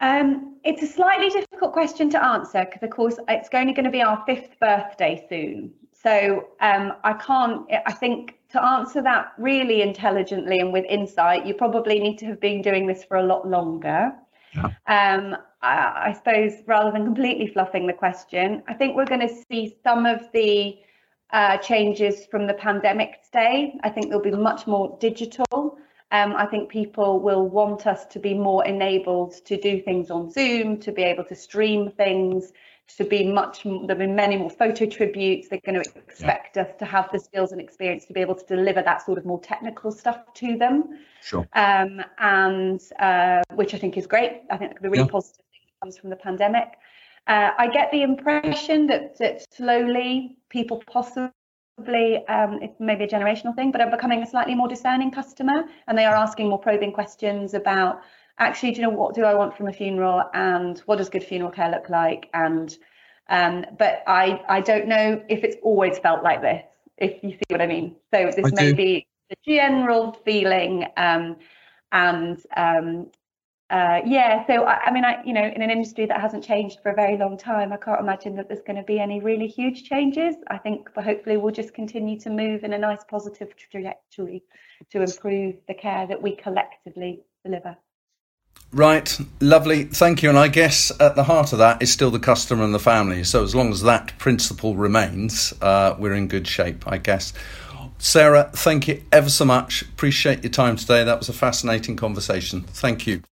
Um, 0.00 0.56
it's 0.64 0.82
a 0.82 0.86
slightly 0.86 1.30
difficult 1.30 1.72
question 1.72 2.10
to 2.10 2.22
answer 2.22 2.64
because, 2.64 2.82
of 2.82 2.90
course, 2.90 3.16
it's 3.28 3.48
only 3.52 3.72
going 3.72 3.84
to 3.84 3.90
be 3.90 4.02
our 4.02 4.22
fifth 4.26 4.58
birthday 4.60 5.24
soon. 5.28 5.72
So 5.92 6.48
um, 6.60 6.92
I 7.04 7.14
can't, 7.14 7.66
I 7.86 7.92
think 7.92 8.38
to 8.50 8.62
answer 8.62 9.02
that 9.02 9.32
really 9.38 9.82
intelligently 9.82 10.60
and 10.60 10.72
with 10.72 10.84
insight, 10.84 11.46
you 11.46 11.54
probably 11.54 11.98
need 11.98 12.18
to 12.18 12.26
have 12.26 12.40
been 12.40 12.62
doing 12.62 12.86
this 12.86 13.04
for 13.04 13.16
a 13.16 13.22
lot 13.22 13.48
longer. 13.48 14.12
Yeah. 14.54 14.66
Um, 14.86 15.36
I, 15.62 16.08
I, 16.08 16.12
suppose 16.12 16.52
rather 16.66 16.90
than 16.92 17.04
completely 17.04 17.48
fluffing 17.48 17.86
the 17.86 17.92
question, 17.92 18.62
I 18.68 18.74
think 18.74 18.96
we're 18.96 19.06
going 19.06 19.26
to 19.26 19.34
see 19.50 19.76
some 19.82 20.06
of 20.06 20.20
the 20.32 20.78
uh, 21.30 21.56
changes 21.58 22.26
from 22.26 22.46
the 22.46 22.54
pandemic 22.54 23.22
today. 23.24 23.74
I 23.82 23.90
think 23.90 24.06
there'll 24.06 24.22
be 24.22 24.30
much 24.30 24.66
more 24.66 24.96
digital. 25.00 25.78
Um, 26.12 26.34
I 26.36 26.46
think 26.46 26.68
people 26.68 27.20
will 27.20 27.48
want 27.48 27.86
us 27.86 28.06
to 28.06 28.18
be 28.20 28.32
more 28.32 28.64
enabled 28.64 29.44
to 29.44 29.60
do 29.60 29.80
things 29.82 30.10
on 30.10 30.30
Zoom, 30.30 30.78
to 30.80 30.92
be 30.92 31.02
able 31.02 31.24
to 31.24 31.34
stream 31.34 31.90
things, 31.90 32.52
to 32.96 33.04
be 33.04 33.26
much, 33.26 33.64
there'll 33.64 33.94
be 33.96 34.06
many 34.06 34.36
more 34.36 34.50
photo 34.50 34.86
tributes. 34.86 35.48
They're 35.48 35.60
going 35.64 35.82
to 35.82 35.90
expect 35.98 36.56
yeah. 36.56 36.62
us 36.62 36.68
to 36.78 36.84
have 36.84 37.10
the 37.12 37.18
skills 37.18 37.50
and 37.52 37.60
experience 37.60 38.04
to 38.06 38.12
be 38.12 38.20
able 38.20 38.36
to 38.36 38.46
deliver 38.46 38.82
that 38.82 39.04
sort 39.04 39.18
of 39.18 39.24
more 39.24 39.40
technical 39.40 39.90
stuff 39.90 40.20
to 40.34 40.56
them. 40.56 40.98
Sure. 41.22 41.48
Um, 41.54 42.00
and 42.18 42.80
uh, 43.00 43.42
which 43.54 43.74
I 43.74 43.78
think 43.78 43.96
is 43.96 44.06
great. 44.06 44.42
I 44.50 44.56
think 44.56 44.80
the 44.80 44.88
really 44.88 45.04
yeah. 45.04 45.10
positive 45.10 45.44
thing 45.50 45.60
comes 45.82 45.98
from 45.98 46.10
the 46.10 46.16
pandemic. 46.16 46.68
Uh, 47.26 47.50
I 47.58 47.66
get 47.66 47.90
the 47.90 48.02
impression 48.02 48.86
that, 48.86 49.18
that 49.18 49.52
slowly 49.52 50.38
people 50.48 50.80
possibly 50.86 51.32
probably 51.76 52.26
um, 52.28 52.58
it's 52.62 52.78
maybe 52.80 53.04
a 53.04 53.08
generational 53.08 53.54
thing, 53.54 53.70
but 53.70 53.80
are 53.80 53.90
becoming 53.90 54.22
a 54.22 54.26
slightly 54.26 54.54
more 54.54 54.68
discerning 54.68 55.10
customer, 55.10 55.64
and 55.86 55.96
they 55.96 56.04
are 56.04 56.14
asking 56.14 56.48
more 56.48 56.58
probing 56.58 56.92
questions 56.92 57.54
about 57.54 58.00
actually, 58.38 58.70
do 58.72 58.76
you 58.76 58.82
know 58.82 58.90
what 58.90 59.14
do 59.14 59.24
I 59.24 59.34
want 59.34 59.56
from 59.56 59.68
a 59.68 59.72
funeral, 59.72 60.22
and 60.34 60.78
what 60.86 60.96
does 60.96 61.08
good 61.08 61.24
funeral 61.24 61.50
care 61.50 61.70
look 61.70 61.88
like, 61.88 62.28
and 62.34 62.76
um, 63.28 63.66
but 63.78 64.02
I 64.06 64.42
I 64.48 64.60
don't 64.60 64.88
know 64.88 65.22
if 65.28 65.44
it's 65.44 65.56
always 65.62 65.98
felt 65.98 66.22
like 66.22 66.40
this, 66.40 66.62
if 66.98 67.22
you 67.22 67.30
see 67.30 67.46
what 67.48 67.60
I 67.60 67.66
mean. 67.66 67.96
So 68.12 68.30
this 68.34 68.46
I 68.46 68.50
may 68.62 68.70
do. 68.70 68.76
be 68.76 69.06
the 69.30 69.36
general 69.46 70.12
feeling, 70.24 70.86
um, 70.96 71.36
and 71.92 72.40
um, 72.56 73.10
uh, 73.68 74.00
yeah, 74.06 74.46
so 74.46 74.64
I, 74.64 74.86
I, 74.86 74.90
mean, 74.92 75.04
I 75.04 75.22
you 75.24 75.32
know, 75.32 75.44
in 75.44 75.60
an 75.60 75.70
industry 75.70 76.06
that 76.06 76.20
hasn't 76.20 76.44
changed 76.44 76.78
for 76.82 76.92
a 76.92 76.94
very 76.94 77.16
long 77.16 77.36
time, 77.36 77.72
I 77.72 77.76
can't 77.76 78.00
imagine 78.00 78.36
that 78.36 78.48
there's 78.48 78.62
going 78.62 78.76
to 78.76 78.84
be 78.84 79.00
any 79.00 79.20
really 79.20 79.48
huge 79.48 79.88
changes. 79.88 80.36
I 80.48 80.58
think, 80.58 80.88
but 80.94 81.04
hopefully, 81.04 81.36
we'll 81.36 81.52
just 81.52 81.74
continue 81.74 82.18
to 82.20 82.30
move 82.30 82.62
in 82.62 82.72
a 82.72 82.78
nice 82.78 83.02
positive 83.08 83.56
trajectory 83.56 84.44
to 84.90 85.02
improve 85.02 85.56
the 85.66 85.74
care 85.74 86.06
that 86.06 86.22
we 86.22 86.36
collectively 86.36 87.24
deliver. 87.44 87.76
Right, 88.72 89.18
lovely, 89.40 89.84
thank 89.84 90.22
you. 90.22 90.28
And 90.28 90.38
I 90.38 90.48
guess 90.48 90.92
at 91.00 91.16
the 91.16 91.24
heart 91.24 91.52
of 91.52 91.58
that 91.58 91.82
is 91.82 91.92
still 91.92 92.10
the 92.10 92.18
customer 92.18 92.64
and 92.64 92.74
the 92.74 92.78
family. 92.78 93.24
So 93.24 93.42
as 93.42 93.54
long 93.54 93.70
as 93.70 93.82
that 93.82 94.16
principle 94.18 94.76
remains, 94.76 95.52
uh, 95.60 95.96
we're 95.98 96.14
in 96.14 96.28
good 96.28 96.46
shape, 96.46 96.84
I 96.86 96.98
guess. 96.98 97.32
Sarah, 97.98 98.50
thank 98.52 98.88
you 98.88 99.02
ever 99.10 99.30
so 99.30 99.44
much. 99.44 99.82
Appreciate 99.82 100.42
your 100.42 100.52
time 100.52 100.76
today. 100.76 101.02
That 101.04 101.18
was 101.18 101.28
a 101.28 101.32
fascinating 101.32 101.96
conversation. 101.96 102.62
Thank 102.62 103.06
you. 103.06 103.22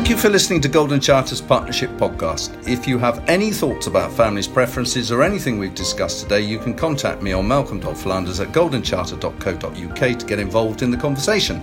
Thank 0.00 0.08
you 0.08 0.16
for 0.16 0.30
listening 0.30 0.62
to 0.62 0.68
Golden 0.68 0.98
Charter's 0.98 1.42
Partnership 1.42 1.90
Podcast. 1.90 2.66
If 2.66 2.88
you 2.88 2.98
have 2.98 3.22
any 3.28 3.50
thoughts 3.50 3.86
about 3.86 4.10
families' 4.10 4.48
preferences 4.48 5.12
or 5.12 5.22
anything 5.22 5.58
we've 5.58 5.74
discussed 5.74 6.22
today, 6.22 6.40
you 6.40 6.58
can 6.58 6.72
contact 6.72 7.20
me 7.20 7.32
on 7.32 7.46
malcolm.flanders 7.46 8.40
at 8.40 8.48
goldencharter.co.uk 8.48 10.18
to 10.18 10.26
get 10.26 10.38
involved 10.38 10.80
in 10.80 10.90
the 10.90 10.96
conversation. 10.96 11.62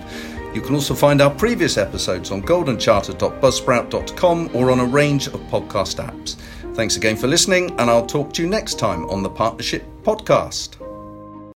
You 0.54 0.60
can 0.60 0.76
also 0.76 0.94
find 0.94 1.20
our 1.20 1.30
previous 1.30 1.76
episodes 1.76 2.30
on 2.30 2.42
goldencharter.buzzsprout.com 2.42 4.50
or 4.54 4.70
on 4.70 4.78
a 4.78 4.84
range 4.84 5.26
of 5.26 5.40
podcast 5.50 5.96
apps. 5.96 6.36
Thanks 6.76 6.96
again 6.96 7.16
for 7.16 7.26
listening, 7.26 7.72
and 7.80 7.90
I'll 7.90 8.06
talk 8.06 8.32
to 8.34 8.42
you 8.42 8.48
next 8.48 8.78
time 8.78 9.10
on 9.10 9.24
the 9.24 9.30
Partnership 9.30 9.82
Podcast. 10.04 10.76